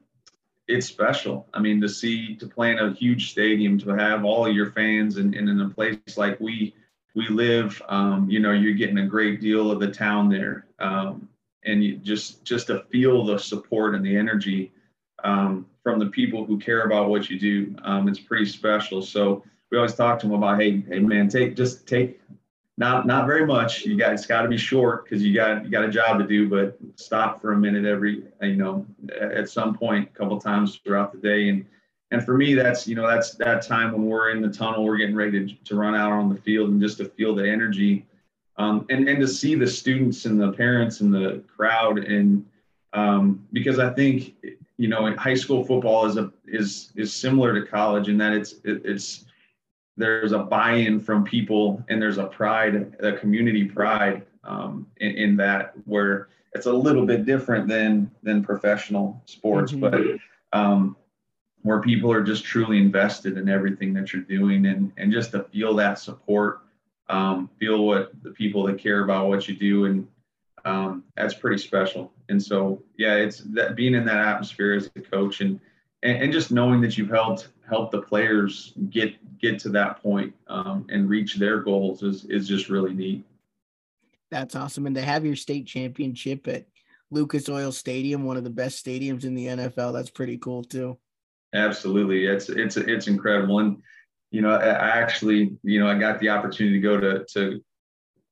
it's 0.68 0.86
special. 0.86 1.46
I 1.54 1.60
mean, 1.60 1.80
to 1.80 1.88
see 1.88 2.36
to 2.36 2.46
play 2.46 2.70
in 2.70 2.78
a 2.78 2.92
huge 2.92 3.30
stadium, 3.30 3.78
to 3.80 3.90
have 3.90 4.24
all 4.24 4.46
of 4.46 4.54
your 4.54 4.70
fans, 4.72 5.16
and, 5.16 5.34
and 5.34 5.48
in 5.48 5.60
a 5.60 5.68
place 5.68 5.98
like 6.16 6.38
we 6.40 6.74
we 7.14 7.28
live, 7.28 7.80
um, 7.88 8.30
you 8.30 8.38
know, 8.38 8.52
you're 8.52 8.74
getting 8.74 8.98
a 8.98 9.06
great 9.06 9.40
deal 9.40 9.70
of 9.70 9.80
the 9.80 9.90
town 9.90 10.28
there, 10.28 10.66
um, 10.78 11.28
and 11.64 11.82
you 11.82 11.96
just 11.96 12.44
just 12.44 12.68
to 12.68 12.84
feel 12.90 13.24
the 13.24 13.38
support 13.38 13.94
and 13.94 14.04
the 14.04 14.16
energy 14.16 14.72
um, 15.24 15.66
from 15.82 15.98
the 15.98 16.06
people 16.06 16.44
who 16.44 16.58
care 16.58 16.82
about 16.82 17.08
what 17.08 17.30
you 17.30 17.38
do, 17.38 17.74
um, 17.84 18.08
it's 18.08 18.20
pretty 18.20 18.46
special. 18.46 19.02
So 19.02 19.42
we 19.70 19.78
always 19.78 19.94
talk 19.94 20.18
to 20.20 20.26
them 20.26 20.36
about, 20.36 20.60
hey, 20.60 20.82
hey 20.88 20.98
man, 20.98 21.28
take 21.28 21.56
just 21.56 21.86
take 21.86 22.20
not 22.78 23.06
not 23.06 23.26
very 23.26 23.44
much. 23.44 23.84
You 23.84 23.96
got 23.96 24.12
it's 24.12 24.24
got 24.24 24.42
to 24.42 24.48
be 24.48 24.56
short 24.56 25.04
because 25.04 25.22
you 25.22 25.34
got 25.34 25.64
you 25.64 25.70
got 25.70 25.84
a 25.84 25.90
job 25.90 26.18
to 26.20 26.26
do, 26.26 26.48
but 26.48 26.78
stop 26.94 27.40
for 27.40 27.52
a 27.52 27.56
minute 27.56 27.84
every 27.84 28.22
you 28.40 28.56
know 28.56 28.86
at 29.20 29.48
some 29.48 29.76
point, 29.76 30.08
a 30.08 30.18
couple 30.18 30.40
times 30.40 30.76
throughout 30.76 31.12
the 31.12 31.18
day. 31.18 31.48
And 31.48 31.66
and 32.12 32.24
for 32.24 32.38
me, 32.38 32.54
that's 32.54 32.86
you 32.86 32.94
know 32.94 33.06
that's 33.06 33.34
that 33.34 33.66
time 33.66 33.92
when 33.92 34.06
we're 34.06 34.30
in 34.30 34.40
the 34.40 34.48
tunnel, 34.48 34.84
we're 34.84 34.96
getting 34.96 35.16
ready 35.16 35.46
to, 35.46 35.54
to 35.64 35.74
run 35.74 35.96
out 35.96 36.12
on 36.12 36.28
the 36.28 36.40
field, 36.40 36.70
and 36.70 36.80
just 36.80 36.98
to 36.98 37.06
feel 37.06 37.34
the 37.34 37.46
energy, 37.46 38.06
um, 38.58 38.86
and 38.90 39.08
and 39.08 39.20
to 39.20 39.26
see 39.26 39.56
the 39.56 39.66
students 39.66 40.24
and 40.24 40.40
the 40.40 40.52
parents 40.52 41.00
and 41.00 41.12
the 41.12 41.42
crowd, 41.48 41.98
and 41.98 42.46
um, 42.92 43.44
because 43.52 43.80
I 43.80 43.92
think 43.92 44.36
you 44.76 44.86
know 44.86 45.12
high 45.16 45.34
school 45.34 45.64
football 45.64 46.06
is 46.06 46.16
a 46.16 46.32
is 46.46 46.92
is 46.94 47.12
similar 47.12 47.60
to 47.60 47.66
college 47.66 48.08
in 48.08 48.16
that 48.18 48.34
it's 48.34 48.52
it, 48.62 48.82
it's 48.84 49.24
there's 49.98 50.32
a 50.32 50.38
buy-in 50.38 51.00
from 51.00 51.24
people 51.24 51.84
and 51.88 52.00
there's 52.00 52.18
a 52.18 52.26
pride 52.26 52.94
a 53.00 53.12
community 53.12 53.64
pride 53.64 54.24
um, 54.44 54.86
in, 54.98 55.10
in, 55.12 55.36
that 55.36 55.74
where 55.84 56.28
it's 56.54 56.66
a 56.66 56.72
little 56.72 57.04
bit 57.04 57.26
different 57.26 57.68
than 57.68 58.10
than 58.22 58.42
professional 58.42 59.22
sports 59.26 59.72
mm-hmm. 59.72 59.80
but 59.80 60.58
um, 60.58 60.96
where 61.62 61.80
people 61.80 62.12
are 62.12 62.22
just 62.22 62.44
truly 62.44 62.78
invested 62.78 63.36
in 63.36 63.48
everything 63.48 63.92
that 63.94 64.12
you're 64.12 64.22
doing 64.22 64.66
and, 64.66 64.92
and 64.96 65.12
just 65.12 65.32
to 65.32 65.42
feel 65.44 65.74
that 65.74 65.98
support, 65.98 66.60
um, 67.08 67.50
feel 67.58 67.84
what 67.84 68.12
the 68.22 68.30
people 68.30 68.62
that 68.64 68.78
care 68.78 69.04
about 69.04 69.28
what 69.28 69.48
you 69.48 69.56
do. 69.56 69.86
And 69.86 70.08
um, 70.64 71.04
that's 71.16 71.34
pretty 71.34 71.58
special. 71.58 72.12
And 72.28 72.42
so, 72.42 72.82
yeah, 72.96 73.14
it's 73.14 73.38
that 73.38 73.76
being 73.76 73.94
in 73.94 74.04
that 74.06 74.18
atmosphere 74.18 74.74
as 74.74 74.90
a 74.96 75.00
coach 75.00 75.40
and, 75.40 75.60
and, 76.02 76.22
and 76.22 76.32
just 76.32 76.50
knowing 76.50 76.80
that 76.80 76.96
you've 76.96 77.10
helped, 77.10 77.48
help 77.68 77.90
the 77.90 78.02
players 78.02 78.72
get, 78.90 79.14
get 79.40 79.58
to 79.60 79.68
that 79.70 80.02
point, 80.02 80.34
um, 80.48 80.86
and 80.90 81.08
reach 81.08 81.36
their 81.36 81.60
goals 81.60 82.02
is, 82.02 82.24
is 82.26 82.48
just 82.48 82.68
really 82.68 82.94
neat. 82.94 83.24
That's 84.30 84.54
awesome. 84.54 84.86
And 84.86 84.94
to 84.96 85.02
have 85.02 85.24
your 85.24 85.36
state 85.36 85.66
championship 85.66 86.46
at 86.48 86.66
Lucas 87.10 87.48
Oil 87.48 87.72
Stadium, 87.72 88.24
one 88.24 88.36
of 88.36 88.44
the 88.44 88.50
best 88.50 88.84
stadiums 88.84 89.24
in 89.24 89.34
the 89.34 89.46
NFL, 89.46 89.92
that's 89.92 90.10
pretty 90.10 90.36
cool 90.38 90.62
too. 90.62 90.98
Absolutely, 91.54 92.26
it's 92.26 92.50
it's 92.50 92.76
it's 92.76 93.06
incredible, 93.06 93.60
and 93.60 93.82
you 94.30 94.42
know, 94.42 94.50
I 94.50 94.88
actually, 94.88 95.56
you 95.62 95.80
know, 95.80 95.88
I 95.88 95.98
got 95.98 96.20
the 96.20 96.28
opportunity 96.28 96.78
to 96.78 96.82
go 96.82 97.00
to 97.00 97.24
to 97.32 97.64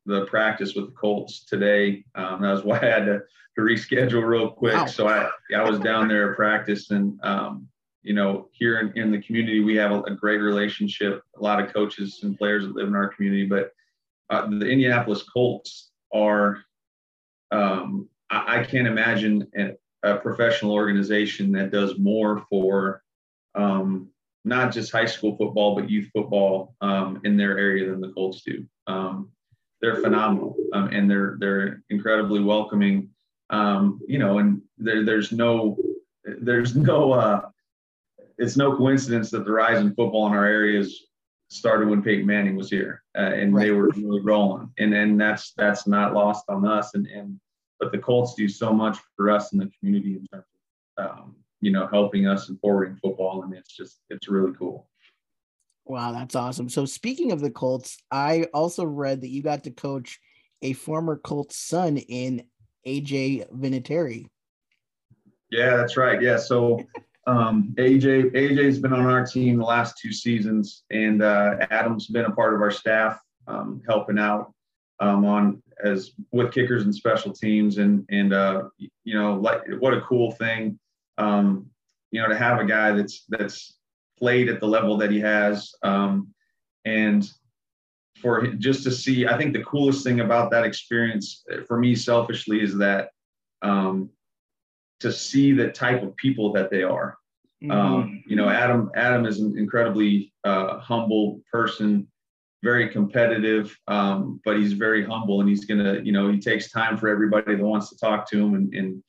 the 0.07 0.25
practice 0.27 0.75
with 0.75 0.87
the 0.87 0.92
Colts 0.92 1.45
today. 1.45 2.05
Um, 2.14 2.42
that 2.42 2.53
was 2.53 2.64
why 2.64 2.79
I 2.79 2.87
had 2.87 3.07
to, 3.07 3.21
to 3.57 3.61
reschedule 3.61 4.27
real 4.27 4.51
quick. 4.51 4.75
Wow. 4.75 4.87
So 4.87 5.09
I 5.09 5.29
I 5.55 5.69
was 5.69 5.79
down 5.81 6.09
there 6.09 6.31
at 6.31 6.37
practice, 6.37 6.90
and 6.90 7.19
um, 7.23 7.69
you 8.03 8.14
know, 8.14 8.49
here 8.53 8.79
in, 8.79 8.97
in 8.97 9.11
the 9.11 9.21
community, 9.21 9.61
we 9.61 9.77
have 9.77 9.90
a, 9.90 10.01
a, 10.03 10.14
great 10.14 10.38
relationship. 10.38 11.23
A 11.37 11.42
lot 11.42 11.61
of 11.61 11.73
coaches 11.73 12.21
and 12.23 12.38
players 12.38 12.64
that 12.64 12.77
live 12.77 12.87
in 12.87 12.95
our 12.95 13.09
community, 13.09 13.47
but 13.47 13.73
uh, 14.31 14.47
the 14.47 14.66
Indianapolis 14.66 15.23
Colts 15.23 15.90
are. 16.14 16.59
Um, 17.51 18.09
I, 18.31 18.61
I 18.61 18.64
can't 18.64 18.88
imagine 18.88 19.47
a, 19.57 19.73
a 20.03 20.16
professional 20.19 20.73
organization 20.73 21.53
that 21.53 21.71
does 21.71 21.99
more 21.99 22.45
for 22.49 23.03
um, 23.55 24.09
not 24.47 24.73
just 24.73 24.92
high 24.92 25.07
school 25.07 25.37
football, 25.37 25.75
but 25.75 25.90
youth 25.90 26.09
football 26.14 26.77
um, 26.81 27.21
in 27.25 27.37
their 27.37 27.59
area 27.59 27.90
than 27.90 28.01
the 28.01 28.12
Colts 28.12 28.42
do. 28.42 28.64
Um, 28.87 29.31
they're 29.81 29.97
phenomenal 29.97 30.57
um, 30.73 30.89
and 30.89 31.11
they're 31.11 31.37
they're 31.39 31.83
incredibly 31.91 32.41
welcoming. 32.41 33.11
Um, 33.51 34.01
you 34.07 34.19
know, 34.19 34.39
and 34.39 34.62
there, 34.79 35.05
there's 35.05 35.33
no 35.33 35.77
there's 36.25 36.75
no 36.75 37.12
uh, 37.12 37.43
it's 38.39 38.57
no 38.57 38.77
coincidence 38.77 39.31
that 39.31 39.45
the 39.45 39.53
rise 39.53 39.81
in 39.81 39.95
football 39.95 40.27
in 40.27 40.33
our 40.33 40.47
areas 40.47 41.07
started 41.49 41.89
when 41.89 42.03
Peyton 42.03 42.27
Manning 42.27 42.57
was 42.57 42.71
here, 42.71 43.03
uh, 43.17 43.21
and 43.21 43.55
right. 43.55 43.67
they 43.67 43.71
were 43.71 43.91
really 43.91 44.21
rolling, 44.21 44.71
and 44.79 44.95
and 44.95 45.21
that's 45.21 45.53
that's 45.57 45.87
not 45.87 46.15
lost 46.15 46.45
on 46.49 46.67
us. 46.67 46.95
And 46.95 47.07
and 47.07 47.39
but 47.79 47.93
the 47.93 47.99
Colts 47.99 48.35
do 48.35 48.49
so 48.49 48.73
much 48.73 48.99
for 49.17 49.31
us 49.31 49.53
in 49.53 49.59
the 49.59 49.71
community 49.79 50.15
in 50.15 50.27
terms 50.33 50.45
of 50.99 51.07
um, 51.07 51.37
you 51.61 51.71
know, 51.71 51.87
helping 51.87 52.27
us 52.27 52.49
and 52.49 52.61
forwarding 52.61 52.97
football. 52.97 53.43
And 53.43 53.55
it's 53.55 53.75
just, 53.75 54.01
it's 54.11 54.29
really 54.29 54.53
cool. 54.59 54.89
Wow, 55.87 56.12
that's 56.12 56.35
awesome. 56.35 56.68
So 56.68 56.85
speaking 56.85 57.33
of 57.33 57.40
the 57.40 57.51
Colts, 57.51 57.99
I 58.11 58.46
also 58.53 58.85
read 58.85 59.20
that 59.20 59.31
you 59.31 59.42
got 59.42 59.64
to 59.64 59.70
coach 59.70 60.18
a 60.62 60.72
former 60.72 61.16
Colts 61.16 61.57
son 61.57 61.96
in 61.96 62.44
AJ 62.87 63.49
Vinatieri. 63.53 64.27
Yeah, 65.51 65.77
that's 65.77 65.96
right. 65.96 66.20
Yeah. 66.20 66.38
So 66.38 66.81
um, 67.27 67.75
AJ 67.79 68.33
AJ's 68.35 68.79
been 68.79 68.92
on 68.92 69.07
our 69.07 69.25
team 69.25 69.59
the 69.59 69.64
last 69.64 69.99
two 69.99 70.12
seasons, 70.12 70.85
and 70.90 71.22
uh, 71.22 71.57
Adam's 71.70 72.09
been 72.09 72.25
a 72.25 72.33
part 72.33 72.55
of 72.55 72.61
our 72.61 72.70
staff, 72.70 73.20
um, 73.46 73.81
helping 73.87 74.18
out 74.18 74.53
um, 74.99 75.25
on 75.25 75.62
as 75.85 76.12
with 76.33 76.53
kickers 76.53 76.83
and 76.83 76.94
special 76.94 77.33
teams, 77.33 77.79
and 77.79 78.05
and 78.11 78.33
uh, 78.33 78.64
you 78.79 79.14
know, 79.14 79.35
like 79.35 79.62
what 79.79 79.94
a 79.94 80.01
cool 80.01 80.33
thing 80.33 80.79
um, 81.18 81.66
you 82.11 82.20
know, 82.20 82.29
to 82.29 82.37
have 82.37 82.61
a 82.61 82.64
guy 82.64 82.92
that's 82.92 83.25
that's 83.29 83.77
played 84.18 84.48
at 84.48 84.61
the 84.61 84.66
level 84.66 84.96
that 84.98 85.11
he 85.11 85.20
has, 85.20 85.74
um, 85.83 86.33
and 86.85 87.29
for 88.20 88.46
just 88.46 88.83
to 88.85 88.90
see, 88.90 89.26
I 89.26 89.37
think 89.37 89.52
the 89.52 89.64
coolest 89.64 90.02
thing 90.05 90.20
about 90.20 90.50
that 90.50 90.64
experience 90.64 91.44
for 91.66 91.79
me, 91.79 91.94
selfishly, 91.94 92.62
is 92.62 92.76
that 92.79 93.11
um, 93.62 94.11
to 95.00 95.12
see 95.12 95.52
the 95.52 95.68
type 95.68 96.02
of 96.02 96.16
people 96.16 96.52
that 96.52 96.70
they 96.70 96.83
are. 96.83 97.18
Mm-hmm. 97.62 97.70
Um, 97.70 98.24
you 98.26 98.37
know, 98.37 98.48
Adam 98.48 98.90
Adam 98.94 99.26
is 99.26 99.40
an 99.40 99.57
incredibly 99.59 100.33
uh, 100.44 100.79
humble 100.79 101.40
person, 101.50 102.07
very 102.62 102.88
competitive, 102.88 103.76
um, 103.88 104.40
but 104.44 104.59
he's 104.59 104.72
very 104.74 105.05
humble, 105.05 105.40
and 105.40 105.48
he's 105.48 105.64
gonna, 105.64 106.00
you 106.02 106.12
know, 106.12 106.31
he 106.31 106.38
takes 106.38 106.70
time 106.70 106.96
for 106.96 107.09
everybody 107.09 107.57
that 107.57 107.64
wants 107.64 107.88
to 107.90 107.96
talk 107.96 108.29
to 108.31 108.38
him, 108.38 108.55
and, 108.55 108.74
and 108.74 109.02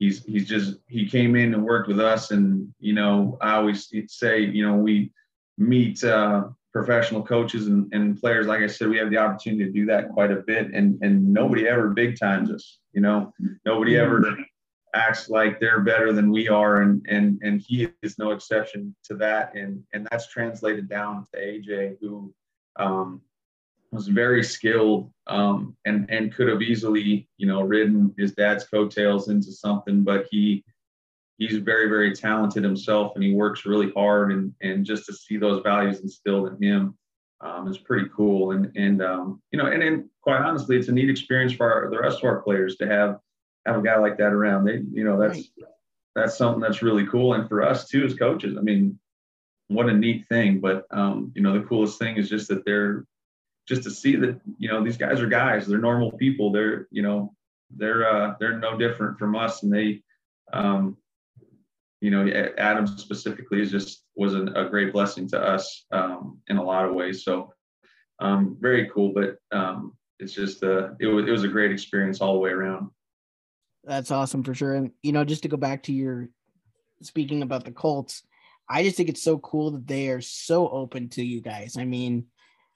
he's 0.00 0.24
he's 0.24 0.48
just 0.48 0.78
he 0.88 1.08
came 1.08 1.36
in 1.36 1.54
and 1.54 1.64
worked 1.64 1.86
with 1.86 2.00
us. 2.00 2.32
And 2.32 2.74
you 2.80 2.94
know 2.94 3.38
i 3.40 3.54
always 3.54 3.92
say 4.08 4.40
you 4.40 4.66
know 4.66 4.74
we 4.74 5.12
meet 5.56 6.02
uh, 6.02 6.48
professional 6.72 7.22
coaches 7.22 7.68
and, 7.68 7.88
and 7.92 8.20
players. 8.20 8.48
Like 8.48 8.60
i 8.60 8.66
said 8.66 8.88
we 8.88 8.98
have 8.98 9.10
the 9.10 9.18
opportunity 9.18 9.64
to 9.64 9.70
do 9.70 9.86
that 9.86 10.10
quite 10.10 10.32
a 10.32 10.42
bit. 10.46 10.72
And 10.74 10.98
and 11.02 11.32
nobody 11.32 11.68
ever 11.68 11.90
big 11.90 12.18
times 12.18 12.50
us 12.50 12.80
you 12.92 13.00
know? 13.00 13.32
Nobody 13.64 13.96
ever 13.96 14.36
acts 14.94 15.28
like 15.28 15.60
they're 15.60 15.80
better 15.80 16.12
than 16.12 16.30
we 16.30 16.48
are. 16.48 16.82
And 16.82 17.04
and 17.08 17.40
and 17.42 17.60
he 17.60 17.88
is 18.02 18.18
no 18.18 18.30
exception 18.30 18.94
to 19.04 19.14
that. 19.16 19.54
And 19.54 19.82
and 19.92 20.06
that's 20.10 20.28
translated 20.28 20.88
down 20.88 21.26
to 21.32 21.40
aj 21.40 21.96
who 22.00 22.32
um, 22.76 23.20
was 23.92 24.08
very 24.08 24.44
skilled 24.44 25.10
um, 25.26 25.76
and 25.84 26.08
and 26.10 26.34
could 26.34 26.48
have 26.48 26.62
easily 26.62 27.28
you 27.36 27.46
know 27.46 27.62
ridden 27.62 28.14
his 28.16 28.32
dad's 28.32 28.64
coattails 28.64 29.28
into 29.28 29.52
something, 29.52 30.02
but 30.02 30.26
he 30.30 30.64
he's 31.38 31.56
very 31.56 31.88
very 31.88 32.14
talented 32.14 32.62
himself 32.62 33.12
and 33.14 33.24
he 33.24 33.32
works 33.32 33.66
really 33.66 33.90
hard 33.92 34.32
and 34.32 34.52
and 34.60 34.84
just 34.84 35.06
to 35.06 35.12
see 35.12 35.36
those 35.36 35.62
values 35.62 36.00
instilled 36.00 36.48
in 36.48 36.62
him 36.62 36.96
um, 37.40 37.66
is 37.68 37.78
pretty 37.78 38.08
cool. 38.14 38.52
And 38.52 38.70
and 38.76 39.02
um, 39.02 39.42
you 39.50 39.58
know 39.58 39.66
and 39.66 39.82
then 39.82 40.10
quite 40.22 40.40
honestly 40.40 40.76
it's 40.76 40.88
a 40.88 40.92
neat 40.92 41.10
experience 41.10 41.52
for 41.52 41.72
our, 41.72 41.90
the 41.90 41.98
rest 41.98 42.18
of 42.18 42.24
our 42.24 42.42
players 42.42 42.76
to 42.76 42.86
have 42.86 43.18
have 43.66 43.78
a 43.78 43.82
guy 43.82 43.98
like 43.98 44.18
that 44.18 44.32
around. 44.32 44.64
They 44.64 44.82
you 44.92 45.04
know 45.04 45.18
that's 45.18 45.38
right. 45.38 45.68
that's 46.14 46.38
something 46.38 46.60
that's 46.60 46.82
really 46.82 47.06
cool. 47.06 47.34
And 47.34 47.48
for 47.48 47.62
us 47.62 47.88
too 47.88 48.04
as 48.04 48.14
coaches 48.14 48.56
I 48.56 48.60
mean 48.60 48.98
what 49.68 49.88
a 49.88 49.92
neat 49.92 50.26
thing. 50.28 50.60
But 50.60 50.84
um, 50.90 51.32
you 51.34 51.42
know 51.42 51.58
the 51.58 51.66
coolest 51.66 51.98
thing 51.98 52.16
is 52.16 52.28
just 52.28 52.48
that 52.48 52.64
they're 52.64 53.04
just 53.66 53.82
to 53.84 53.90
see 53.90 54.16
that 54.16 54.40
you 54.58 54.68
know 54.68 54.82
these 54.82 54.96
guys 54.96 55.20
are 55.20 55.26
guys. 55.26 55.66
They're 55.66 55.78
normal 55.78 56.12
people. 56.12 56.52
They're 56.52 56.88
you 56.90 57.02
know 57.02 57.34
they're 57.76 58.08
uh 58.08 58.34
they're 58.40 58.58
no 58.58 58.76
different 58.76 59.18
from 59.18 59.36
us. 59.36 59.62
And 59.62 59.72
they 59.72 60.02
um 60.52 60.96
you 62.00 62.10
know 62.10 62.28
adam 62.58 62.86
specifically 62.86 63.60
is 63.60 63.70
just 63.70 64.04
was 64.16 64.34
an, 64.34 64.56
a 64.56 64.68
great 64.68 64.92
blessing 64.92 65.28
to 65.28 65.40
us 65.40 65.86
um 65.92 66.40
in 66.48 66.56
a 66.56 66.62
lot 66.62 66.84
of 66.84 66.94
ways. 66.94 67.24
So 67.24 67.52
um 68.18 68.56
very 68.60 68.90
cool. 68.92 69.12
But 69.14 69.36
um 69.56 69.96
it's 70.18 70.32
just 70.32 70.62
uh 70.62 70.90
it 70.98 71.06
was 71.06 71.26
it 71.26 71.30
was 71.30 71.44
a 71.44 71.48
great 71.48 71.72
experience 71.72 72.20
all 72.20 72.34
the 72.34 72.40
way 72.40 72.50
around. 72.50 72.90
That's 73.84 74.10
awesome 74.10 74.42
for 74.42 74.54
sure. 74.54 74.74
And 74.74 74.90
you 75.02 75.12
know 75.12 75.24
just 75.24 75.42
to 75.42 75.48
go 75.48 75.56
back 75.56 75.84
to 75.84 75.92
your 75.92 76.28
speaking 77.02 77.40
about 77.40 77.64
the 77.64 77.72
colts 77.72 78.22
i 78.68 78.84
just 78.84 78.94
think 78.94 79.08
it's 79.08 79.22
so 79.22 79.38
cool 79.38 79.70
that 79.70 79.86
they 79.86 80.08
are 80.08 80.20
so 80.20 80.68
open 80.68 81.08
to 81.08 81.24
you 81.24 81.40
guys. 81.40 81.76
I 81.78 81.84
mean 81.84 82.26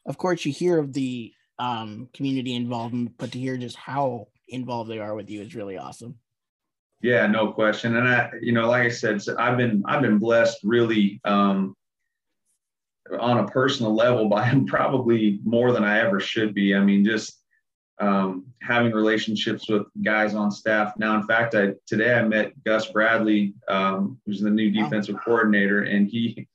of 0.06 0.18
course 0.18 0.44
you 0.44 0.52
hear 0.52 0.78
of 0.78 0.92
the 0.92 1.32
um, 1.58 2.08
community 2.12 2.54
involvement, 2.54 3.14
but 3.18 3.32
to 3.32 3.38
hear 3.38 3.56
just 3.56 3.76
how 3.76 4.28
involved 4.48 4.90
they 4.90 4.98
are 4.98 5.14
with 5.14 5.30
you 5.30 5.42
is 5.42 5.54
really 5.54 5.78
awesome. 5.78 6.18
Yeah, 7.00 7.26
no 7.26 7.52
question. 7.52 7.96
And 7.96 8.08
I, 8.08 8.30
you 8.40 8.52
know, 8.52 8.68
like 8.68 8.84
I 8.84 8.88
said, 8.88 9.20
I've 9.38 9.58
been 9.58 9.82
I've 9.86 10.02
been 10.02 10.18
blessed 10.18 10.58
really 10.64 11.20
um, 11.24 11.76
on 13.20 13.38
a 13.38 13.48
personal 13.48 13.94
level 13.94 14.28
by 14.30 14.46
him 14.46 14.66
probably 14.66 15.40
more 15.44 15.72
than 15.72 15.84
I 15.84 16.00
ever 16.00 16.20
should 16.20 16.54
be. 16.54 16.74
I 16.74 16.80
mean, 16.80 17.04
just 17.04 17.40
um, 18.00 18.46
having 18.62 18.92
relationships 18.92 19.68
with 19.68 19.86
guys 20.02 20.34
on 20.34 20.50
staff. 20.50 20.94
Now, 20.96 21.16
in 21.16 21.26
fact, 21.26 21.54
I 21.54 21.74
today 21.86 22.14
I 22.14 22.22
met 22.22 22.52
Gus 22.64 22.90
Bradley, 22.90 23.54
um, 23.68 24.18
who's 24.24 24.40
the 24.40 24.50
new 24.50 24.70
defensive 24.70 25.16
coordinator, 25.22 25.82
and 25.82 26.08
he 26.08 26.48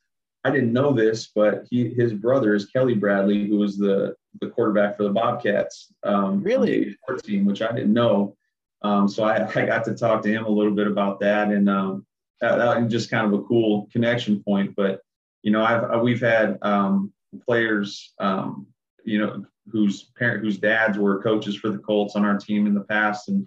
I 0.43 0.51
didn't 0.51 0.73
know 0.73 0.93
this, 0.93 1.31
but 1.35 1.65
he 1.69 1.89
his 1.89 2.13
brother 2.13 2.55
is 2.55 2.67
Kelly 2.67 2.95
Bradley, 2.95 3.47
who 3.47 3.57
was 3.57 3.77
the 3.77 4.15
the 4.41 4.49
quarterback 4.49 4.95
for 4.95 5.03
the 5.03 5.09
Bobcats. 5.09 5.93
Um, 6.03 6.41
really? 6.41 6.95
team, 7.23 7.45
which 7.45 7.61
I 7.61 7.71
didn't 7.71 7.93
know. 7.93 8.35
Um, 8.81 9.07
so 9.09 9.23
I, 9.23 9.45
I 9.47 9.65
got 9.65 9.83
to 9.85 9.95
talk 9.95 10.21
to 10.23 10.31
him 10.31 10.45
a 10.45 10.49
little 10.49 10.73
bit 10.73 10.87
about 10.87 11.19
that, 11.19 11.49
and 11.49 11.69
um, 11.69 12.05
that, 12.39 12.57
that 12.57 12.81
was 12.81 12.91
just 12.91 13.09
kind 13.09 13.25
of 13.25 13.37
a 13.37 13.43
cool 13.43 13.89
connection 13.91 14.41
point. 14.43 14.73
But 14.75 15.01
you 15.43 15.51
know, 15.51 15.63
I've 15.63 16.01
we've 16.01 16.21
had 16.21 16.57
um, 16.61 17.11
players, 17.45 18.13
um, 18.19 18.67
you 19.03 19.19
know, 19.19 19.45
whose 19.69 20.11
parent 20.17 20.43
whose 20.43 20.57
dads 20.57 20.97
were 20.97 21.21
coaches 21.21 21.55
for 21.55 21.69
the 21.69 21.79
Colts 21.79 22.15
on 22.15 22.23
our 22.23 22.37
team 22.37 22.65
in 22.65 22.73
the 22.73 22.81
past, 22.81 23.27
and 23.27 23.45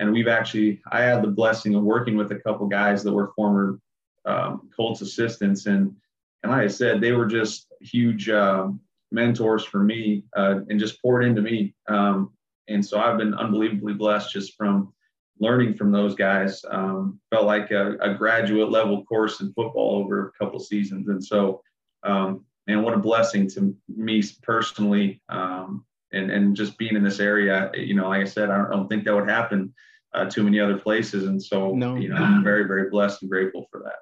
and 0.00 0.12
we've 0.12 0.28
actually 0.28 0.80
I 0.90 1.02
had 1.02 1.22
the 1.22 1.28
blessing 1.28 1.76
of 1.76 1.84
working 1.84 2.16
with 2.16 2.32
a 2.32 2.40
couple 2.40 2.66
guys 2.66 3.04
that 3.04 3.12
were 3.12 3.32
former 3.36 3.78
um, 4.24 4.68
Colts 4.76 5.00
assistants, 5.00 5.66
and 5.66 5.94
and 6.42 6.52
like 6.52 6.62
I 6.62 6.68
said, 6.68 7.00
they 7.00 7.12
were 7.12 7.26
just 7.26 7.68
huge 7.80 8.28
uh, 8.28 8.68
mentors 9.10 9.64
for 9.64 9.82
me 9.82 10.24
uh, 10.36 10.60
and 10.68 10.80
just 10.80 11.00
poured 11.00 11.24
into 11.24 11.42
me. 11.42 11.74
Um, 11.88 12.32
and 12.68 12.84
so 12.84 12.98
I've 12.98 13.18
been 13.18 13.34
unbelievably 13.34 13.94
blessed 13.94 14.32
just 14.32 14.56
from 14.56 14.92
learning 15.38 15.74
from 15.74 15.92
those 15.92 16.14
guys. 16.14 16.64
Um, 16.70 17.20
felt 17.30 17.46
like 17.46 17.70
a, 17.70 17.96
a, 18.00 18.14
graduate 18.14 18.70
level 18.70 19.04
course 19.04 19.40
in 19.40 19.52
football 19.52 19.96
over 19.96 20.28
a 20.28 20.44
couple 20.44 20.60
seasons, 20.60 21.08
and 21.08 21.22
so 21.22 21.62
um, 22.04 22.44
man, 22.66 22.82
what 22.82 22.94
a 22.94 22.98
blessing 22.98 23.48
to 23.50 23.74
me 23.88 24.22
personally, 24.42 25.20
um, 25.28 25.84
and 26.12 26.30
and 26.30 26.56
just 26.56 26.78
being 26.78 26.96
in 26.96 27.02
this 27.02 27.20
area. 27.20 27.70
You 27.74 27.94
know, 27.94 28.08
like 28.08 28.22
I 28.22 28.24
said, 28.24 28.50
I 28.50 28.58
don't, 28.58 28.66
I 28.66 28.70
don't 28.70 28.88
think 28.88 29.04
that 29.04 29.14
would 29.14 29.28
happen 29.28 29.74
uh, 30.14 30.26
too 30.26 30.44
many 30.44 30.60
other 30.60 30.78
places, 30.78 31.26
and 31.26 31.42
so 31.42 31.74
no. 31.74 31.96
you 31.96 32.08
know, 32.08 32.16
I'm 32.16 32.44
very 32.44 32.64
very 32.64 32.88
blessed 32.88 33.22
and 33.22 33.30
grateful 33.30 33.66
for 33.70 33.82
that. 33.84 33.96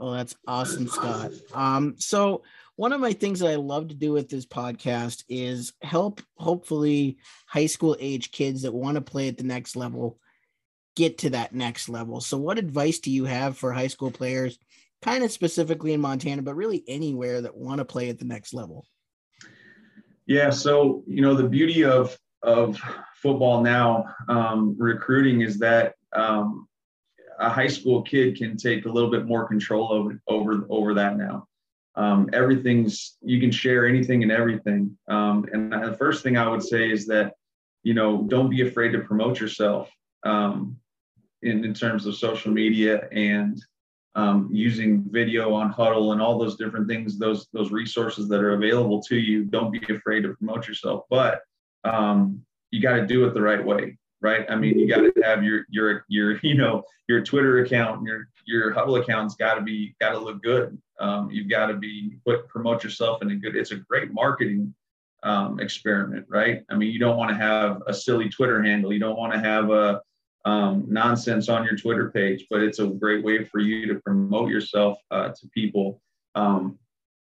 Oh, 0.00 0.12
that's 0.12 0.34
awesome, 0.46 0.88
Scott. 0.88 1.32
Um, 1.52 1.94
so 1.98 2.42
one 2.76 2.94
of 2.94 3.00
my 3.00 3.12
things 3.12 3.40
that 3.40 3.50
I 3.50 3.56
love 3.56 3.88
to 3.88 3.94
do 3.94 4.12
with 4.12 4.30
this 4.30 4.46
podcast 4.46 5.24
is 5.28 5.74
help 5.82 6.22
hopefully 6.38 7.18
high 7.46 7.66
school 7.66 7.94
age 8.00 8.32
kids 8.32 8.62
that 8.62 8.72
want 8.72 8.94
to 8.94 9.02
play 9.02 9.28
at 9.28 9.36
the 9.36 9.44
next 9.44 9.76
level 9.76 10.18
get 10.96 11.18
to 11.18 11.30
that 11.30 11.54
next 11.54 11.88
level. 11.88 12.20
So 12.20 12.38
what 12.38 12.58
advice 12.58 12.98
do 12.98 13.10
you 13.10 13.26
have 13.26 13.58
for 13.58 13.72
high 13.72 13.86
school 13.88 14.10
players, 14.10 14.58
kind 15.02 15.22
of 15.22 15.30
specifically 15.30 15.92
in 15.92 16.00
Montana, 16.00 16.42
but 16.42 16.56
really 16.56 16.82
anywhere 16.88 17.42
that 17.42 17.56
want 17.56 17.78
to 17.78 17.84
play 17.84 18.08
at 18.08 18.18
the 18.18 18.24
next 18.24 18.54
level? 18.54 18.86
Yeah, 20.26 20.50
so 20.50 21.02
you 21.06 21.22
know 21.22 21.34
the 21.34 21.48
beauty 21.48 21.84
of 21.84 22.16
of 22.42 22.80
football 23.16 23.62
now 23.62 24.06
um, 24.28 24.74
recruiting 24.78 25.42
is 25.42 25.58
that 25.58 25.94
um, 26.14 26.66
a 27.40 27.48
high 27.48 27.66
school 27.66 28.02
kid 28.02 28.36
can 28.36 28.56
take 28.56 28.84
a 28.84 28.88
little 28.88 29.10
bit 29.10 29.26
more 29.26 29.48
control 29.48 29.92
over 29.92 30.20
over 30.28 30.66
over 30.68 30.94
that 30.94 31.16
now. 31.16 31.46
Um, 31.96 32.30
everything's 32.32 33.16
you 33.22 33.40
can 33.40 33.50
share 33.50 33.86
anything 33.86 34.22
and 34.22 34.30
everything. 34.30 34.96
Um, 35.08 35.46
and 35.52 35.72
the 35.72 35.96
first 35.98 36.22
thing 36.22 36.36
i 36.36 36.46
would 36.46 36.62
say 36.62 36.90
is 36.90 37.06
that 37.06 37.34
you 37.82 37.94
know 37.94 38.22
don't 38.28 38.50
be 38.50 38.68
afraid 38.68 38.92
to 38.92 39.00
promote 39.00 39.40
yourself 39.40 39.90
um, 40.24 40.76
in, 41.42 41.64
in 41.64 41.74
terms 41.74 42.06
of 42.06 42.14
social 42.14 42.52
media 42.52 43.08
and 43.10 43.60
um, 44.16 44.48
using 44.52 45.04
video 45.08 45.54
on 45.54 45.72
Hudl 45.72 46.12
and 46.12 46.20
all 46.20 46.38
those 46.38 46.56
different 46.56 46.88
things 46.88 47.18
those 47.18 47.48
those 47.52 47.72
resources 47.72 48.28
that 48.28 48.40
are 48.40 48.52
available 48.52 49.02
to 49.04 49.16
you. 49.16 49.44
Don't 49.44 49.72
be 49.72 49.80
afraid 49.94 50.22
to 50.22 50.34
promote 50.34 50.68
yourself 50.68 51.04
but 51.08 51.40
um, 51.84 52.42
you 52.70 52.82
got 52.82 52.96
to 52.96 53.06
do 53.06 53.24
it 53.24 53.32
the 53.32 53.40
right 53.40 53.64
way 53.64 53.96
right? 54.20 54.44
I 54.48 54.56
mean, 54.56 54.78
you 54.78 54.88
got 54.88 55.00
to 55.00 55.12
have 55.22 55.42
your 55.42 55.64
your 55.70 56.04
your 56.08 56.38
you 56.42 56.54
know 56.54 56.82
your 57.08 57.22
Twitter 57.22 57.62
account, 57.62 58.04
your 58.04 58.28
your 58.46 58.72
Hudl 58.74 59.00
account's 59.00 59.34
got 59.34 59.54
to 59.54 59.62
be 59.62 59.94
got 60.00 60.10
to 60.10 60.18
look 60.18 60.42
good. 60.42 60.76
Um, 60.98 61.30
you've 61.30 61.48
got 61.48 61.66
to 61.66 61.74
be 61.74 62.16
put 62.26 62.48
promote 62.48 62.84
yourself 62.84 63.22
in 63.22 63.30
a 63.30 63.36
good. 63.36 63.56
It's 63.56 63.72
a 63.72 63.76
great 63.76 64.12
marketing 64.12 64.74
um, 65.22 65.60
experiment, 65.60 66.26
right? 66.28 66.62
I 66.70 66.76
mean, 66.76 66.90
you 66.90 66.98
don't 66.98 67.16
want 67.16 67.30
to 67.30 67.36
have 67.36 67.82
a 67.86 67.94
silly 67.94 68.28
Twitter 68.28 68.62
handle. 68.62 68.92
You 68.92 68.98
don't 68.98 69.18
want 69.18 69.32
to 69.32 69.38
have 69.38 69.70
a 69.70 70.00
um, 70.44 70.86
nonsense 70.88 71.48
on 71.48 71.64
your 71.64 71.76
Twitter 71.76 72.10
page, 72.10 72.46
but 72.50 72.62
it's 72.62 72.78
a 72.78 72.86
great 72.86 73.24
way 73.24 73.44
for 73.44 73.58
you 73.58 73.86
to 73.86 74.00
promote 74.00 74.50
yourself 74.50 74.98
uh, 75.10 75.28
to 75.28 75.48
people. 75.48 76.00
Um, 76.34 76.78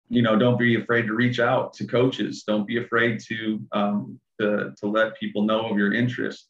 you 0.09 0.23
know, 0.23 0.37
don't 0.37 0.59
be 0.59 0.75
afraid 0.75 1.07
to 1.07 1.15
reach 1.15 1.39
out 1.39 1.73
to 1.75 1.87
coaches. 1.87 2.43
Don't 2.47 2.67
be 2.67 2.79
afraid 2.79 3.21
to 3.29 3.61
um, 3.73 4.21
to 4.41 4.75
to 4.79 4.87
let 4.87 5.19
people 5.19 5.43
know 5.43 5.71
of 5.71 5.79
your 5.79 5.95
interest. 5.95 6.50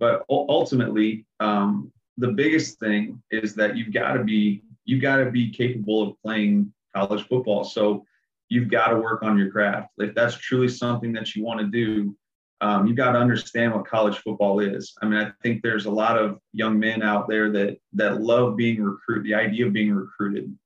But 0.00 0.24
ultimately, 0.28 1.26
um, 1.38 1.92
the 2.16 2.28
biggest 2.28 2.80
thing 2.80 3.22
is 3.30 3.54
that 3.54 3.76
you've 3.76 3.92
got 3.92 4.14
to 4.14 4.24
be 4.24 4.62
you've 4.84 5.02
got 5.02 5.18
to 5.18 5.30
be 5.30 5.50
capable 5.50 6.02
of 6.02 6.20
playing 6.24 6.72
college 6.96 7.26
football. 7.28 7.62
So 7.62 8.04
you've 8.48 8.70
got 8.70 8.88
to 8.88 8.96
work 8.96 9.22
on 9.22 9.38
your 9.38 9.50
craft. 9.50 9.90
If 9.98 10.14
that's 10.14 10.36
truly 10.36 10.68
something 10.68 11.12
that 11.12 11.36
you 11.36 11.44
want 11.44 11.60
to 11.60 11.66
do, 11.66 12.16
um, 12.62 12.86
you've 12.86 12.96
got 12.96 13.12
to 13.12 13.18
understand 13.18 13.72
what 13.72 13.86
college 13.86 14.18
football 14.18 14.60
is. 14.60 14.94
I 15.00 15.06
mean, 15.06 15.20
I 15.20 15.32
think 15.42 15.62
there's 15.62 15.86
a 15.86 15.90
lot 15.90 16.18
of 16.18 16.40
young 16.52 16.78
men 16.78 17.02
out 17.02 17.28
there 17.28 17.52
that 17.52 17.78
that 17.92 18.20
love 18.20 18.56
being 18.56 18.82
recruited, 18.82 19.24
the 19.24 19.34
idea 19.34 19.66
of 19.66 19.72
being 19.72 19.92
recruited, 19.92 20.56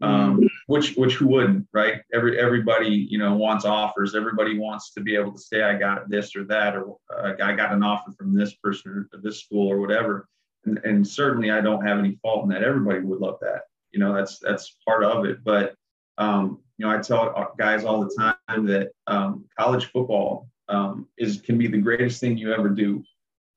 um, 0.00 0.38
mm-hmm. 0.38 0.46
Which 0.70 0.94
which 0.94 1.14
who 1.14 1.26
wouldn't, 1.26 1.66
right? 1.72 2.00
Every 2.14 2.38
everybody 2.38 3.08
you 3.10 3.18
know 3.18 3.34
wants 3.34 3.64
offers. 3.64 4.14
Everybody 4.14 4.56
wants 4.56 4.92
to 4.92 5.00
be 5.00 5.16
able 5.16 5.32
to 5.32 5.38
say 5.38 5.62
I 5.62 5.74
got 5.74 6.08
this 6.08 6.36
or 6.36 6.44
that, 6.44 6.76
or 6.76 6.96
uh, 7.12 7.32
I 7.42 7.54
got 7.56 7.72
an 7.72 7.82
offer 7.82 8.12
from 8.12 8.32
this 8.32 8.54
person 8.54 9.08
or 9.12 9.20
this 9.20 9.40
school 9.40 9.66
or 9.68 9.80
whatever. 9.80 10.28
And, 10.64 10.78
and 10.84 11.06
certainly 11.06 11.50
I 11.50 11.60
don't 11.60 11.84
have 11.84 11.98
any 11.98 12.20
fault 12.22 12.44
in 12.44 12.50
that. 12.50 12.62
Everybody 12.62 13.00
would 13.00 13.18
love 13.18 13.38
that. 13.40 13.62
You 13.90 13.98
know, 13.98 14.14
that's 14.14 14.38
that's 14.38 14.76
part 14.86 15.02
of 15.02 15.24
it. 15.24 15.42
But 15.42 15.74
um, 16.18 16.60
you 16.78 16.86
know, 16.86 16.92
I 16.96 16.98
tell 16.98 17.52
guys 17.58 17.84
all 17.84 18.04
the 18.04 18.14
time 18.16 18.66
that 18.66 18.92
um, 19.08 19.46
college 19.58 19.86
football 19.86 20.48
um, 20.68 21.08
is 21.18 21.40
can 21.40 21.58
be 21.58 21.66
the 21.66 21.78
greatest 21.78 22.20
thing 22.20 22.38
you 22.38 22.52
ever 22.52 22.68
do. 22.68 23.02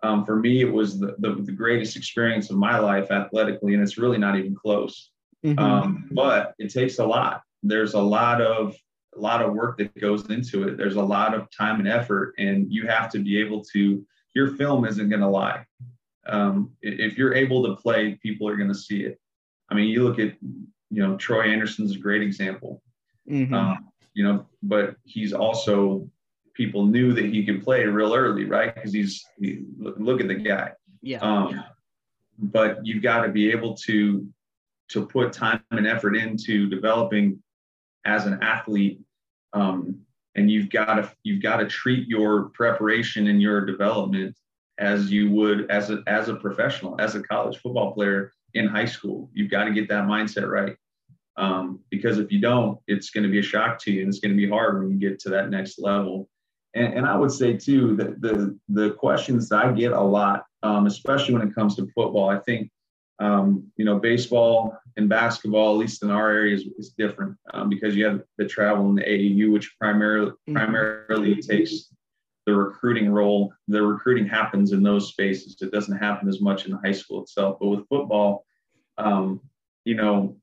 Um, 0.01 0.25
for 0.25 0.35
me, 0.35 0.61
it 0.61 0.73
was 0.73 0.99
the, 0.99 1.15
the, 1.19 1.35
the 1.35 1.51
greatest 1.51 1.95
experience 1.95 2.49
of 2.49 2.57
my 2.57 2.79
life 2.79 3.11
athletically, 3.11 3.75
and 3.75 3.83
it's 3.83 3.99
really 3.99 4.17
not 4.17 4.35
even 4.35 4.55
close. 4.55 5.11
Mm-hmm. 5.43 5.59
Um, 5.59 6.09
but 6.11 6.53
it 6.57 6.73
takes 6.73 6.99
a 6.99 7.05
lot. 7.05 7.41
There's 7.63 7.93
a 7.93 8.01
lot 8.01 8.41
of 8.41 8.75
a 9.15 9.19
lot 9.19 9.41
of 9.41 9.53
work 9.53 9.77
that 9.77 9.93
goes 9.99 10.27
into 10.29 10.67
it. 10.67 10.77
There's 10.77 10.95
a 10.95 11.01
lot 11.01 11.33
of 11.35 11.47
time 11.55 11.79
and 11.79 11.87
effort, 11.87 12.33
and 12.37 12.71
you 12.71 12.87
have 12.87 13.11
to 13.11 13.19
be 13.19 13.39
able 13.39 13.63
to. 13.73 14.05
Your 14.33 14.55
film 14.55 14.85
isn't 14.85 15.09
going 15.09 15.21
to 15.21 15.27
lie. 15.27 15.65
Um, 16.25 16.71
if 16.81 17.17
you're 17.17 17.35
able 17.35 17.63
to 17.65 17.75
play, 17.75 18.17
people 18.23 18.47
are 18.47 18.55
going 18.55 18.69
to 18.69 18.75
see 18.75 19.03
it. 19.03 19.19
I 19.69 19.75
mean, 19.75 19.89
you 19.89 20.03
look 20.03 20.17
at, 20.17 20.33
you 20.41 21.05
know, 21.05 21.15
Troy 21.17 21.51
Andersen's 21.51 21.95
a 21.95 21.99
great 21.99 22.23
example. 22.23 22.81
Mm-hmm. 23.29 23.53
Um, 23.53 23.89
you 24.13 24.23
know, 24.23 24.47
but 24.63 24.95
he's 25.03 25.33
also 25.33 26.09
people 26.55 26.85
knew 26.85 27.13
that 27.13 27.25
he 27.25 27.45
could 27.45 27.63
play 27.63 27.83
real 27.85 28.13
early, 28.13 28.45
right? 28.45 28.73
Because 28.73 28.93
he's 28.93 29.23
he, 29.39 29.65
look, 29.77 29.95
look, 29.99 30.21
at 30.21 30.27
the 30.27 30.35
guy. 30.35 30.71
Yeah. 31.01 31.19
Um, 31.19 31.63
But 32.39 32.83
you've 32.85 33.03
got 33.03 33.21
to 33.21 33.29
be 33.29 33.51
able 33.51 33.75
to 33.85 34.27
to 34.93 35.05
put 35.05 35.33
time 35.33 35.61
and 35.71 35.87
effort 35.87 36.15
into 36.15 36.69
developing 36.69 37.41
as 38.05 38.25
an 38.25 38.41
athlete 38.41 39.01
um, 39.53 39.99
and 40.35 40.49
you've 40.49 40.69
got 40.69 40.95
to 40.95 41.11
you've 41.23 41.43
got 41.43 41.57
to 41.57 41.67
treat 41.67 42.07
your 42.07 42.49
preparation 42.49 43.27
and 43.27 43.41
your 43.41 43.65
development 43.65 44.35
as 44.79 45.11
you 45.11 45.29
would 45.29 45.69
as 45.69 45.91
a 45.91 46.03
as 46.07 46.29
a 46.29 46.35
professional 46.35 46.99
as 46.99 47.15
a 47.15 47.21
college 47.21 47.57
football 47.57 47.93
player 47.93 48.31
in 48.53 48.67
high 48.67 48.85
school. 48.85 49.29
You've 49.33 49.51
got 49.51 49.65
to 49.65 49.73
get 49.73 49.87
that 49.89 50.05
mindset 50.05 50.49
right. 50.49 50.75
Um, 51.35 51.79
because 51.89 52.19
if 52.19 52.31
you 52.31 52.39
don't 52.39 52.79
it's 52.87 53.09
going 53.09 53.23
to 53.23 53.29
be 53.29 53.39
a 53.39 53.43
shock 53.43 53.79
to 53.79 53.91
you 53.91 54.01
and 54.01 54.09
it's 54.09 54.19
going 54.19 54.31
to 54.31 54.37
be 54.37 54.49
hard 54.49 54.79
when 54.79 54.91
you 54.91 54.97
get 54.97 55.19
to 55.21 55.29
that 55.29 55.49
next 55.49 55.79
level. 55.79 56.29
And, 56.75 56.93
and 56.95 57.05
i 57.05 57.15
would 57.15 57.31
say 57.31 57.55
too 57.55 57.95
that 57.97 58.19
the 58.19 58.57
the 58.69 58.91
questions 58.91 59.51
i 59.51 59.71
get 59.71 59.91
a 59.91 60.01
lot 60.01 60.45
um, 60.63 60.87
especially 60.87 61.35
when 61.35 61.47
it 61.47 61.53
comes 61.53 61.75
to 61.75 61.87
football 61.93 62.29
i 62.29 62.39
think 62.39 62.71
um, 63.19 63.71
you 63.77 63.85
know, 63.85 63.99
baseball 63.99 64.77
and 64.97 65.07
basketball, 65.09 65.73
at 65.73 65.79
least 65.79 66.03
in 66.03 66.11
our 66.11 66.29
area, 66.29 66.55
is, 66.55 66.65
is 66.77 66.89
different 66.97 67.37
um, 67.53 67.69
because 67.69 67.95
you 67.95 68.05
have 68.05 68.23
the 68.37 68.45
travel 68.45 68.89
in 68.89 68.95
the 68.95 69.03
AAU, 69.03 69.51
which 69.51 69.75
primarily 69.79 70.31
mm-hmm. 70.31 70.55
primarily 70.55 71.41
takes 71.41 71.93
the 72.45 72.53
recruiting 72.53 73.09
role. 73.09 73.53
The 73.67 73.81
recruiting 73.81 74.27
happens 74.27 74.71
in 74.71 74.83
those 74.83 75.09
spaces. 75.09 75.57
It 75.61 75.71
doesn't 75.71 75.97
happen 75.97 76.27
as 76.27 76.41
much 76.41 76.65
in 76.65 76.71
the 76.71 76.79
high 76.83 76.91
school 76.91 77.21
itself. 77.21 77.57
But 77.59 77.67
with 77.67 77.87
football, 77.87 78.45
um, 78.97 79.41
you 79.85 79.95
know, 79.95 80.37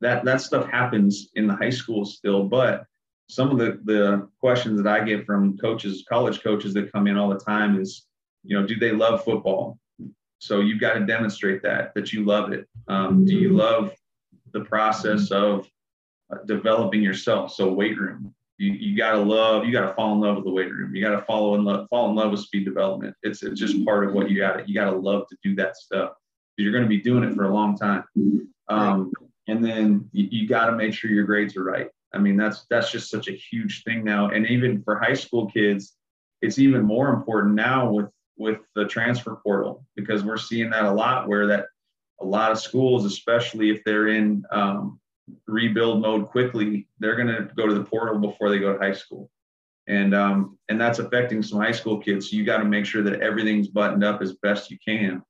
that 0.00 0.24
that 0.24 0.40
stuff 0.40 0.68
happens 0.68 1.28
in 1.34 1.46
the 1.46 1.54
high 1.56 1.70
school 1.70 2.04
still. 2.04 2.44
But 2.44 2.86
some 3.28 3.50
of 3.50 3.58
the 3.58 3.80
the 3.84 4.28
questions 4.40 4.82
that 4.82 4.92
I 4.92 5.04
get 5.04 5.26
from 5.26 5.58
coaches, 5.58 6.04
college 6.08 6.42
coaches 6.42 6.74
that 6.74 6.92
come 6.92 7.06
in 7.06 7.16
all 7.16 7.28
the 7.28 7.38
time 7.38 7.80
is, 7.80 8.06
you 8.44 8.58
know, 8.58 8.66
do 8.66 8.76
they 8.76 8.92
love 8.92 9.24
football? 9.24 9.78
So 10.42 10.58
you've 10.58 10.80
got 10.80 10.94
to 10.94 11.06
demonstrate 11.06 11.62
that 11.62 11.94
that 11.94 12.12
you 12.12 12.24
love 12.24 12.52
it. 12.52 12.66
Um, 12.88 13.24
do 13.24 13.32
you 13.32 13.50
love 13.50 13.92
the 14.50 14.62
process 14.64 15.30
of 15.30 15.68
uh, 16.32 16.38
developing 16.46 17.00
yourself? 17.00 17.52
So 17.52 17.72
weight 17.72 17.96
room, 17.96 18.34
you, 18.58 18.72
you 18.72 18.96
got 18.96 19.12
to 19.12 19.18
love. 19.18 19.64
You 19.64 19.70
got 19.70 19.86
to 19.86 19.94
fall 19.94 20.14
in 20.14 20.20
love 20.20 20.34
with 20.34 20.44
the 20.44 20.50
weight 20.50 20.72
room. 20.72 20.96
You 20.96 21.00
got 21.00 21.14
to 21.14 21.22
follow 21.22 21.54
in 21.54 21.62
love, 21.62 21.86
fall 21.90 22.10
in 22.10 22.16
love 22.16 22.32
with 22.32 22.40
speed 22.40 22.64
development. 22.64 23.14
It's, 23.22 23.44
it's 23.44 23.60
just 23.60 23.84
part 23.84 24.04
of 24.04 24.14
what 24.14 24.30
you 24.30 24.36
got. 24.36 24.68
You 24.68 24.74
got 24.74 24.90
to 24.90 24.96
love 24.96 25.28
to 25.28 25.36
do 25.44 25.54
that 25.54 25.76
stuff. 25.76 26.14
You're 26.56 26.72
going 26.72 26.82
to 26.82 26.88
be 26.88 27.00
doing 27.00 27.22
it 27.22 27.36
for 27.36 27.44
a 27.44 27.54
long 27.54 27.78
time. 27.78 28.02
Um, 28.68 29.12
and 29.46 29.64
then 29.64 30.10
you, 30.10 30.26
you 30.28 30.48
got 30.48 30.66
to 30.66 30.72
make 30.72 30.92
sure 30.92 31.12
your 31.12 31.24
grades 31.24 31.56
are 31.56 31.62
right. 31.62 31.86
I 32.12 32.18
mean, 32.18 32.36
that's 32.36 32.66
that's 32.68 32.90
just 32.90 33.10
such 33.10 33.28
a 33.28 33.32
huge 33.32 33.84
thing 33.84 34.02
now. 34.02 34.30
And 34.30 34.44
even 34.48 34.82
for 34.82 34.98
high 34.98 35.14
school 35.14 35.46
kids, 35.46 35.94
it's 36.40 36.58
even 36.58 36.82
more 36.82 37.10
important 37.10 37.54
now 37.54 37.92
with 37.92 38.06
with 38.36 38.58
the 38.74 38.86
transfer 38.86 39.36
portal 39.42 39.84
because 39.96 40.24
we're 40.24 40.36
seeing 40.36 40.70
that 40.70 40.84
a 40.84 40.92
lot 40.92 41.28
where 41.28 41.46
that 41.46 41.66
a 42.20 42.24
lot 42.24 42.52
of 42.52 42.58
schools, 42.58 43.04
especially 43.04 43.70
if 43.70 43.82
they're 43.84 44.08
in 44.08 44.44
um, 44.50 45.00
rebuild 45.46 46.00
mode 46.00 46.28
quickly, 46.28 46.88
they're 46.98 47.16
going 47.16 47.28
to 47.28 47.50
go 47.56 47.66
to 47.66 47.74
the 47.74 47.84
portal 47.84 48.18
before 48.18 48.50
they 48.50 48.58
go 48.58 48.72
to 48.72 48.78
high 48.78 48.92
school. 48.92 49.30
And 49.88 50.14
um, 50.14 50.58
and 50.68 50.80
that's 50.80 51.00
affecting 51.00 51.42
some 51.42 51.58
high 51.58 51.72
school 51.72 51.98
kids. 51.98 52.30
So 52.30 52.36
you 52.36 52.44
got 52.44 52.58
to 52.58 52.64
make 52.64 52.86
sure 52.86 53.02
that 53.02 53.20
everything's 53.20 53.66
buttoned 53.66 54.04
up 54.04 54.22
as 54.22 54.34
best 54.34 54.70
you 54.70 54.78
can, 54.86 55.22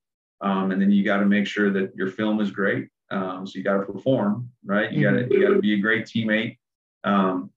um, 0.43 0.73
and 0.73 0.83
then 0.83 0.91
you 0.91 1.03
got 1.03 1.19
to 1.19 1.27
make 1.27 1.47
sure 1.47 1.71
that 1.71 1.93
your 1.97 2.09
film 2.09 2.39
is 2.39 2.51
great. 2.51 2.89
Um, 3.11 3.47
so 3.47 3.57
you 3.57 3.65
got 3.65 3.79
to 3.79 3.91
perform, 3.91 4.51
right? 4.63 4.93
You 4.93 5.05
got 5.05 5.13
to 5.13 5.27
you 5.31 5.41
got 5.43 5.55
to 5.55 5.59
be 5.59 5.73
a 5.73 5.81
great 5.81 6.05
teammate, 6.05 6.59
um, 7.03 7.51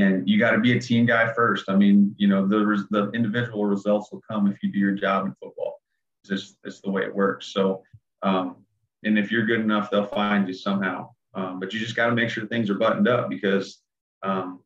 and 0.00 0.28
you 0.28 0.38
got 0.38 0.52
to 0.52 0.58
be 0.58 0.76
a 0.76 0.80
team 0.80 1.04
guy 1.04 1.32
first. 1.32 1.68
I 1.68 1.76
mean, 1.76 2.14
you 2.16 2.28
know, 2.28 2.46
the 2.46 2.86
the 2.90 3.10
individual 3.10 3.64
results 3.66 4.10
will 4.10 4.22
come 4.28 4.46
if 4.46 4.62
you 4.62 4.72
do 4.72 4.78
your 4.78 4.92
job 4.92 5.26
in 5.26 5.34
football. 5.42 5.80
It's 6.22 6.30
just 6.30 6.56
it's 6.64 6.80
the 6.80 6.90
way 6.90 7.02
it 7.02 7.14
works. 7.14 7.52
So, 7.52 7.82
um, 8.22 8.56
and 9.04 9.18
if 9.18 9.30
you're 9.30 9.46
good 9.46 9.60
enough, 9.60 9.90
they'll 9.90 10.04
find 10.06 10.48
you 10.48 10.54
somehow. 10.54 11.10
Um, 11.34 11.60
but 11.60 11.72
you 11.72 11.80
just 11.80 11.96
got 11.96 12.06
to 12.06 12.14
make 12.14 12.30
sure 12.30 12.46
things 12.46 12.70
are 12.70 12.74
buttoned 12.74 13.08
up 13.08 13.28
because, 13.28 13.82
um, 14.22 14.60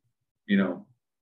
you 0.46 0.56
know, 0.56 0.86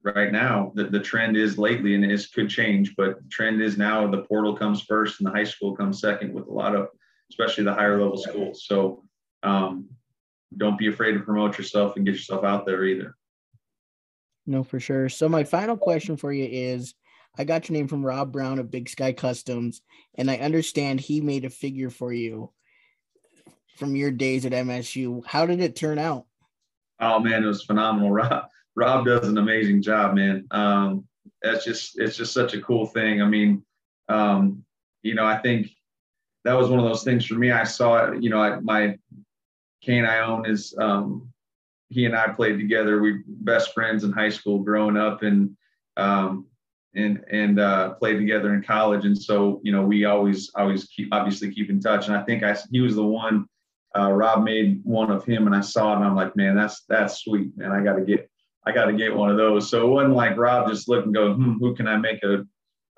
right 0.03 0.33
now 0.33 0.73
the, 0.75 0.85
the 0.85 1.01
trend 1.01 1.37
is 1.37 1.59
lately, 1.59 1.95
and 1.95 2.05
this 2.05 2.29
could 2.29 2.49
change, 2.49 2.97
but 2.97 3.23
the 3.23 3.29
trend 3.31 3.63
is 3.63 3.79
now 3.79 4.11
the 4.11 4.23
portal 4.23 4.57
comes 4.57 4.83
first 4.83 5.21
and 5.21 5.27
the 5.27 5.33
high 5.33 5.45
school 5.45 5.77
comes 5.77 6.01
second 6.01 6.33
with 6.33 6.47
a 6.49 6.53
lot 6.53 6.75
of, 6.75 6.89
especially 7.31 7.65
the 7.65 7.75
higher 7.75 8.01
level 8.01 8.17
schools. 8.17 8.65
So, 8.67 9.05
um, 9.43 9.89
don't 10.57 10.79
be 10.79 10.89
afraid 10.89 11.13
to 11.13 11.21
promote 11.21 11.57
yourself 11.59 11.97
and 11.97 12.05
get 12.05 12.17
yourself 12.17 12.45
out 12.45 12.67
there 12.67 12.85
either. 12.85 13.15
No, 14.51 14.65
for 14.65 14.81
sure. 14.81 15.09
So 15.09 15.29
my 15.29 15.45
final 15.45 15.77
question 15.77 16.17
for 16.17 16.33
you 16.33 16.45
is 16.45 16.93
I 17.39 17.45
got 17.45 17.69
your 17.69 17.79
name 17.79 17.87
from 17.87 18.05
Rob 18.05 18.33
Brown 18.33 18.59
of 18.59 18.69
Big 18.69 18.89
Sky 18.89 19.13
Customs, 19.13 19.81
and 20.17 20.29
I 20.29 20.39
understand 20.39 20.99
he 20.99 21.21
made 21.21 21.45
a 21.45 21.51
figure 21.51 21.89
for 21.89 22.13
you 22.13 22.51
from 23.77 23.95
your 23.95 24.11
days 24.11 24.45
at 24.45 24.51
MSU. 24.51 25.25
How 25.25 25.47
did 25.47 25.61
it 25.61 25.77
turn 25.77 26.01
out? 26.01 26.27
Oh 26.99 27.21
man, 27.21 27.45
it 27.45 27.47
was 27.47 27.63
phenomenal. 27.63 28.11
Rob 28.11 28.49
Rob 28.75 29.07
does 29.07 29.29
an 29.29 29.39
amazing 29.39 29.83
job, 29.83 30.17
man. 30.17 30.49
Um, 30.51 31.07
that's 31.41 31.65
just 31.65 31.97
it's 32.01 32.17
just 32.17 32.33
such 32.33 32.53
a 32.53 32.61
cool 32.61 32.87
thing. 32.87 33.23
I 33.23 33.27
mean, 33.27 33.63
um, 34.09 34.65
you 35.03 35.15
know, 35.15 35.25
I 35.25 35.39
think 35.39 35.71
that 36.43 36.55
was 36.55 36.69
one 36.69 36.81
of 36.81 36.87
those 36.87 37.05
things 37.05 37.25
for 37.25 37.35
me. 37.35 37.53
I 37.53 37.63
saw 37.63 38.07
it, 38.07 38.21
you 38.21 38.31
know, 38.31 38.43
I, 38.43 38.59
my 38.59 38.99
cane 39.81 40.05
I 40.05 40.19
own 40.27 40.45
is 40.45 40.75
um, 40.77 41.33
he 41.91 42.07
and 42.07 42.17
I 42.17 42.29
played 42.29 42.59
together. 42.59 43.01
We 43.01 43.23
best 43.27 43.75
friends 43.75 44.05
in 44.05 44.13
high 44.13 44.31
school 44.31 44.61
growing 44.61 44.97
up 44.97 45.23
and 45.23 45.57
um, 45.97 46.47
and 46.95 47.23
and 47.31 47.61
uh, 47.61 47.95
played 47.95 48.17
together 48.17 48.55
in 48.55 48.63
college. 48.63 49.05
And 49.05 49.21
so 49.21 49.61
you 49.63 49.73
know 49.73 49.83
we 49.83 50.05
always 50.05 50.51
always 50.55 50.85
keep 50.85 51.09
obviously 51.13 51.53
keep 51.53 51.69
in 51.69 51.81
touch. 51.81 52.07
And 52.07 52.17
I 52.17 52.23
think 52.23 52.43
I 52.43 52.57
he 52.71 52.81
was 52.81 52.95
the 52.95 53.05
one. 53.05 53.47
Uh, 53.99 54.13
Rob 54.13 54.45
made 54.45 54.81
one 54.85 55.11
of 55.11 55.25
him, 55.25 55.47
and 55.47 55.55
I 55.55 55.61
saw 55.61 55.93
it, 55.93 55.97
and 55.97 56.05
I'm 56.05 56.15
like, 56.15 56.37
man, 56.37 56.55
that's 56.55 56.85
that's 56.89 57.25
sweet, 57.25 57.57
man. 57.57 57.73
I 57.73 57.83
got 57.83 57.97
to 57.97 58.03
get 58.03 58.31
I 58.65 58.73
got 58.73 58.87
to 58.87 58.93
get 58.93 59.15
one 59.15 59.31
of 59.31 59.37
those. 59.37 59.69
So 59.69 59.87
it 59.87 59.91
wasn't 59.91 60.15
like 60.15 60.37
Rob 60.37 60.69
just 60.69 60.89
look 60.89 61.05
and 61.05 61.15
go, 61.15 61.35
hmm, 61.35 61.59
who 61.59 61.75
can 61.75 61.89
I 61.89 61.97
make 61.97 62.23
a 62.23 62.47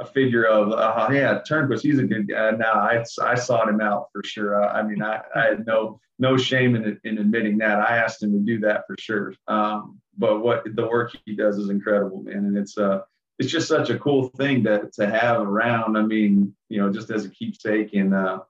a 0.03 0.07
figure 0.07 0.45
of, 0.45 0.73
uh, 0.73 1.09
yeah, 1.13 1.41
Turnquist, 1.49 1.83
he's 1.83 1.99
a 1.99 2.05
good 2.05 2.29
guy. 2.29 2.51
Now 2.53 2.73
I, 2.75 3.05
I 3.23 3.35
sought 3.35 3.69
him 3.69 3.81
out 3.81 4.09
for 4.13 4.23
sure. 4.25 4.63
I, 4.63 4.81
I 4.81 4.83
mean, 4.83 5.03
I, 5.03 5.21
I 5.35 5.45
had 5.47 5.67
no 5.67 6.01
no 6.19 6.37
shame 6.37 6.77
in, 6.77 7.01
in 7.05 7.19
admitting 7.19 7.59
that. 7.59 7.81
I 7.81 7.97
asked 7.97 8.23
him 8.23 8.33
to 8.33 8.39
do 8.39 8.61
that 8.61 8.87
for 8.87 8.95
sure. 8.99 9.35
Um, 9.49 10.01
but 10.17 10.41
what 10.41 10.63
the 10.77 10.87
work 10.87 11.17
he 11.25 11.35
does 11.35 11.59
is 11.59 11.71
incredible, 11.71 12.23
man, 12.23 12.45
and 12.45 12.57
it's 12.57 12.77
uh 12.77 13.01
it's 13.39 13.51
just 13.51 13.67
such 13.67 13.91
a 13.91 13.99
cool 13.99 14.29
thing 14.37 14.63
to 14.65 14.91
to 14.95 15.09
have 15.09 15.41
around. 15.41 15.97
I 15.97 16.03
mean, 16.03 16.55
you 16.69 16.81
know, 16.81 16.93
just 16.93 17.11
as 17.11 17.25
a 17.25 17.31
keepsake 17.31 17.95
and 17.95 18.15
uh, 18.15 18.41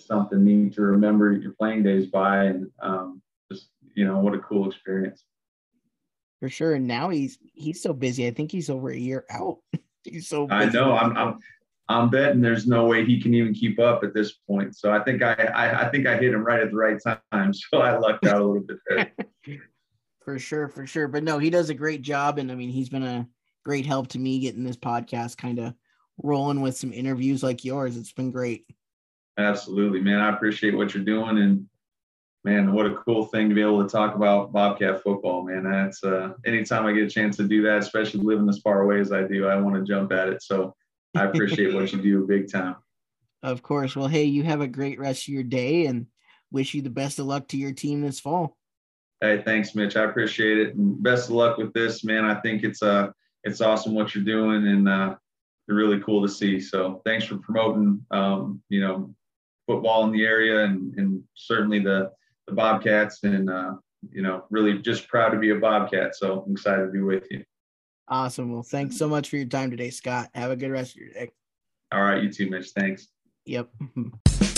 something 0.00 0.42
neat 0.42 0.74
to 0.74 0.82
remember 0.82 1.32
your 1.32 1.52
playing 1.52 1.82
days 1.82 2.06
by, 2.06 2.44
and 2.44 2.70
um, 2.80 3.22
just 3.50 3.68
you 3.94 4.04
know, 4.04 4.18
what 4.18 4.34
a 4.34 4.38
cool 4.38 4.68
experience. 4.68 5.22
For 6.40 6.48
sure. 6.48 6.74
And 6.74 6.88
now 6.88 7.10
he's 7.10 7.38
he's 7.54 7.80
so 7.80 7.92
busy. 7.92 8.26
I 8.26 8.32
think 8.32 8.50
he's 8.50 8.68
over 8.68 8.90
a 8.90 8.96
year 8.96 9.24
out. 9.30 9.58
he's 10.04 10.28
so. 10.28 10.48
I 10.50 10.66
know. 10.66 10.94
I'm, 10.94 11.16
I'm 11.16 11.38
I'm 11.88 12.08
betting 12.08 12.40
there's 12.40 12.66
no 12.66 12.86
way 12.86 13.04
he 13.04 13.20
can 13.20 13.34
even 13.34 13.54
keep 13.54 13.78
up 13.78 14.02
at 14.04 14.14
this 14.14 14.32
point. 14.48 14.76
So 14.76 14.92
I 14.92 15.00
think 15.00 15.22
I, 15.22 15.34
I, 15.34 15.82
I 15.82 15.90
think 15.90 16.06
I 16.06 16.16
hit 16.16 16.32
him 16.32 16.44
right 16.44 16.60
at 16.60 16.70
the 16.70 16.76
right 16.76 16.98
time. 17.02 17.18
So 17.52 17.78
I 17.78 17.96
lucked 17.98 18.26
out 18.26 18.40
a 18.40 18.44
little 18.44 18.62
bit 18.62 18.78
there. 18.88 19.12
for 20.24 20.38
sure, 20.38 20.68
for 20.68 20.86
sure. 20.86 21.08
But 21.08 21.24
no, 21.24 21.38
he 21.38 21.50
does 21.50 21.70
a 21.70 21.74
great 21.74 22.02
job, 22.02 22.38
and 22.38 22.50
I 22.50 22.54
mean, 22.54 22.70
he's 22.70 22.88
been 22.88 23.02
a 23.02 23.26
great 23.64 23.86
help 23.86 24.08
to 24.08 24.18
me 24.18 24.40
getting 24.40 24.64
this 24.64 24.76
podcast 24.76 25.36
kind 25.36 25.58
of 25.58 25.74
rolling 26.22 26.60
with 26.60 26.76
some 26.76 26.92
interviews 26.92 27.42
like 27.42 27.64
yours. 27.64 27.96
It's 27.96 28.12
been 28.12 28.30
great. 28.30 28.66
Absolutely, 29.38 30.00
man. 30.00 30.20
I 30.20 30.30
appreciate 30.30 30.76
what 30.76 30.94
you're 30.94 31.04
doing, 31.04 31.38
and 31.38 31.66
man, 32.44 32.72
what 32.72 32.86
a 32.86 32.96
cool 32.96 33.26
thing 33.26 33.48
to 33.48 33.54
be 33.54 33.60
able 33.60 33.82
to 33.82 33.88
talk 33.88 34.14
about 34.14 34.52
Bobcat 34.52 35.02
football, 35.02 35.44
man. 35.44 35.64
That's 35.64 36.02
uh, 36.02 36.32
anytime 36.44 36.86
I 36.86 36.92
get 36.92 37.04
a 37.04 37.10
chance 37.10 37.36
to 37.36 37.44
do 37.44 37.62
that, 37.62 37.78
especially 37.78 38.20
living 38.20 38.48
as 38.48 38.58
far 38.58 38.82
away 38.82 39.00
as 39.00 39.12
I 39.12 39.22
do, 39.22 39.46
I 39.46 39.56
want 39.56 39.76
to 39.76 39.82
jump 39.82 40.12
at 40.12 40.28
it. 40.28 40.42
So 40.42 40.74
I 41.14 41.24
appreciate 41.24 41.74
what 41.74 41.92
you 41.92 42.02
do 42.02 42.26
big 42.26 42.50
time. 42.50 42.76
Of 43.42 43.62
course. 43.62 43.96
Well, 43.96 44.08
hey, 44.08 44.24
you 44.24 44.44
have 44.44 44.60
a 44.60 44.68
great 44.68 44.98
rest 44.98 45.22
of 45.22 45.34
your 45.34 45.42
day 45.42 45.86
and 45.86 46.06
wish 46.50 46.74
you 46.74 46.82
the 46.82 46.90
best 46.90 47.18
of 47.18 47.26
luck 47.26 47.48
to 47.48 47.56
your 47.56 47.72
team 47.72 48.00
this 48.00 48.20
fall. 48.20 48.56
Hey, 49.20 49.42
thanks, 49.44 49.74
Mitch. 49.74 49.96
I 49.96 50.04
appreciate 50.04 50.58
it. 50.58 50.74
And 50.74 51.02
best 51.02 51.28
of 51.28 51.36
luck 51.36 51.58
with 51.58 51.72
this, 51.72 52.04
man. 52.04 52.24
I 52.24 52.34
think 52.40 52.64
it's 52.64 52.82
uh 52.82 53.10
it's 53.44 53.60
awesome 53.60 53.94
what 53.94 54.14
you're 54.14 54.24
doing 54.24 54.66
and 54.66 54.88
uh 54.88 55.16
really 55.68 56.00
cool 56.00 56.22
to 56.22 56.28
see. 56.28 56.60
So 56.60 57.00
thanks 57.04 57.24
for 57.24 57.36
promoting 57.36 58.04
um, 58.10 58.62
you 58.68 58.80
know, 58.80 59.14
football 59.66 60.04
in 60.04 60.12
the 60.12 60.24
area 60.24 60.64
and 60.64 60.94
and 60.96 61.22
certainly 61.34 61.78
the 61.78 62.10
the 62.46 62.54
Bobcats 62.54 63.22
and 63.24 63.50
uh, 63.50 63.74
you 64.10 64.22
know, 64.22 64.44
really 64.50 64.78
just 64.78 65.08
proud 65.08 65.30
to 65.30 65.38
be 65.38 65.50
a 65.50 65.56
Bobcat. 65.56 66.16
So 66.16 66.42
I'm 66.46 66.52
excited 66.52 66.86
to 66.86 66.92
be 66.92 67.00
with 67.00 67.26
you. 67.30 67.44
Awesome. 68.08 68.52
Well, 68.52 68.62
thanks 68.62 68.96
so 68.96 69.08
much 69.08 69.30
for 69.30 69.36
your 69.36 69.46
time 69.46 69.70
today, 69.70 69.90
Scott. 69.90 70.28
Have 70.34 70.50
a 70.50 70.56
good 70.56 70.70
rest 70.70 70.92
of 70.92 70.96
your 70.96 71.12
day. 71.12 71.30
All 71.92 72.02
right, 72.02 72.22
you 72.22 72.30
too, 72.30 72.50
Mitch. 72.50 72.70
Thanks. 72.70 73.08
Yep. 73.46 73.68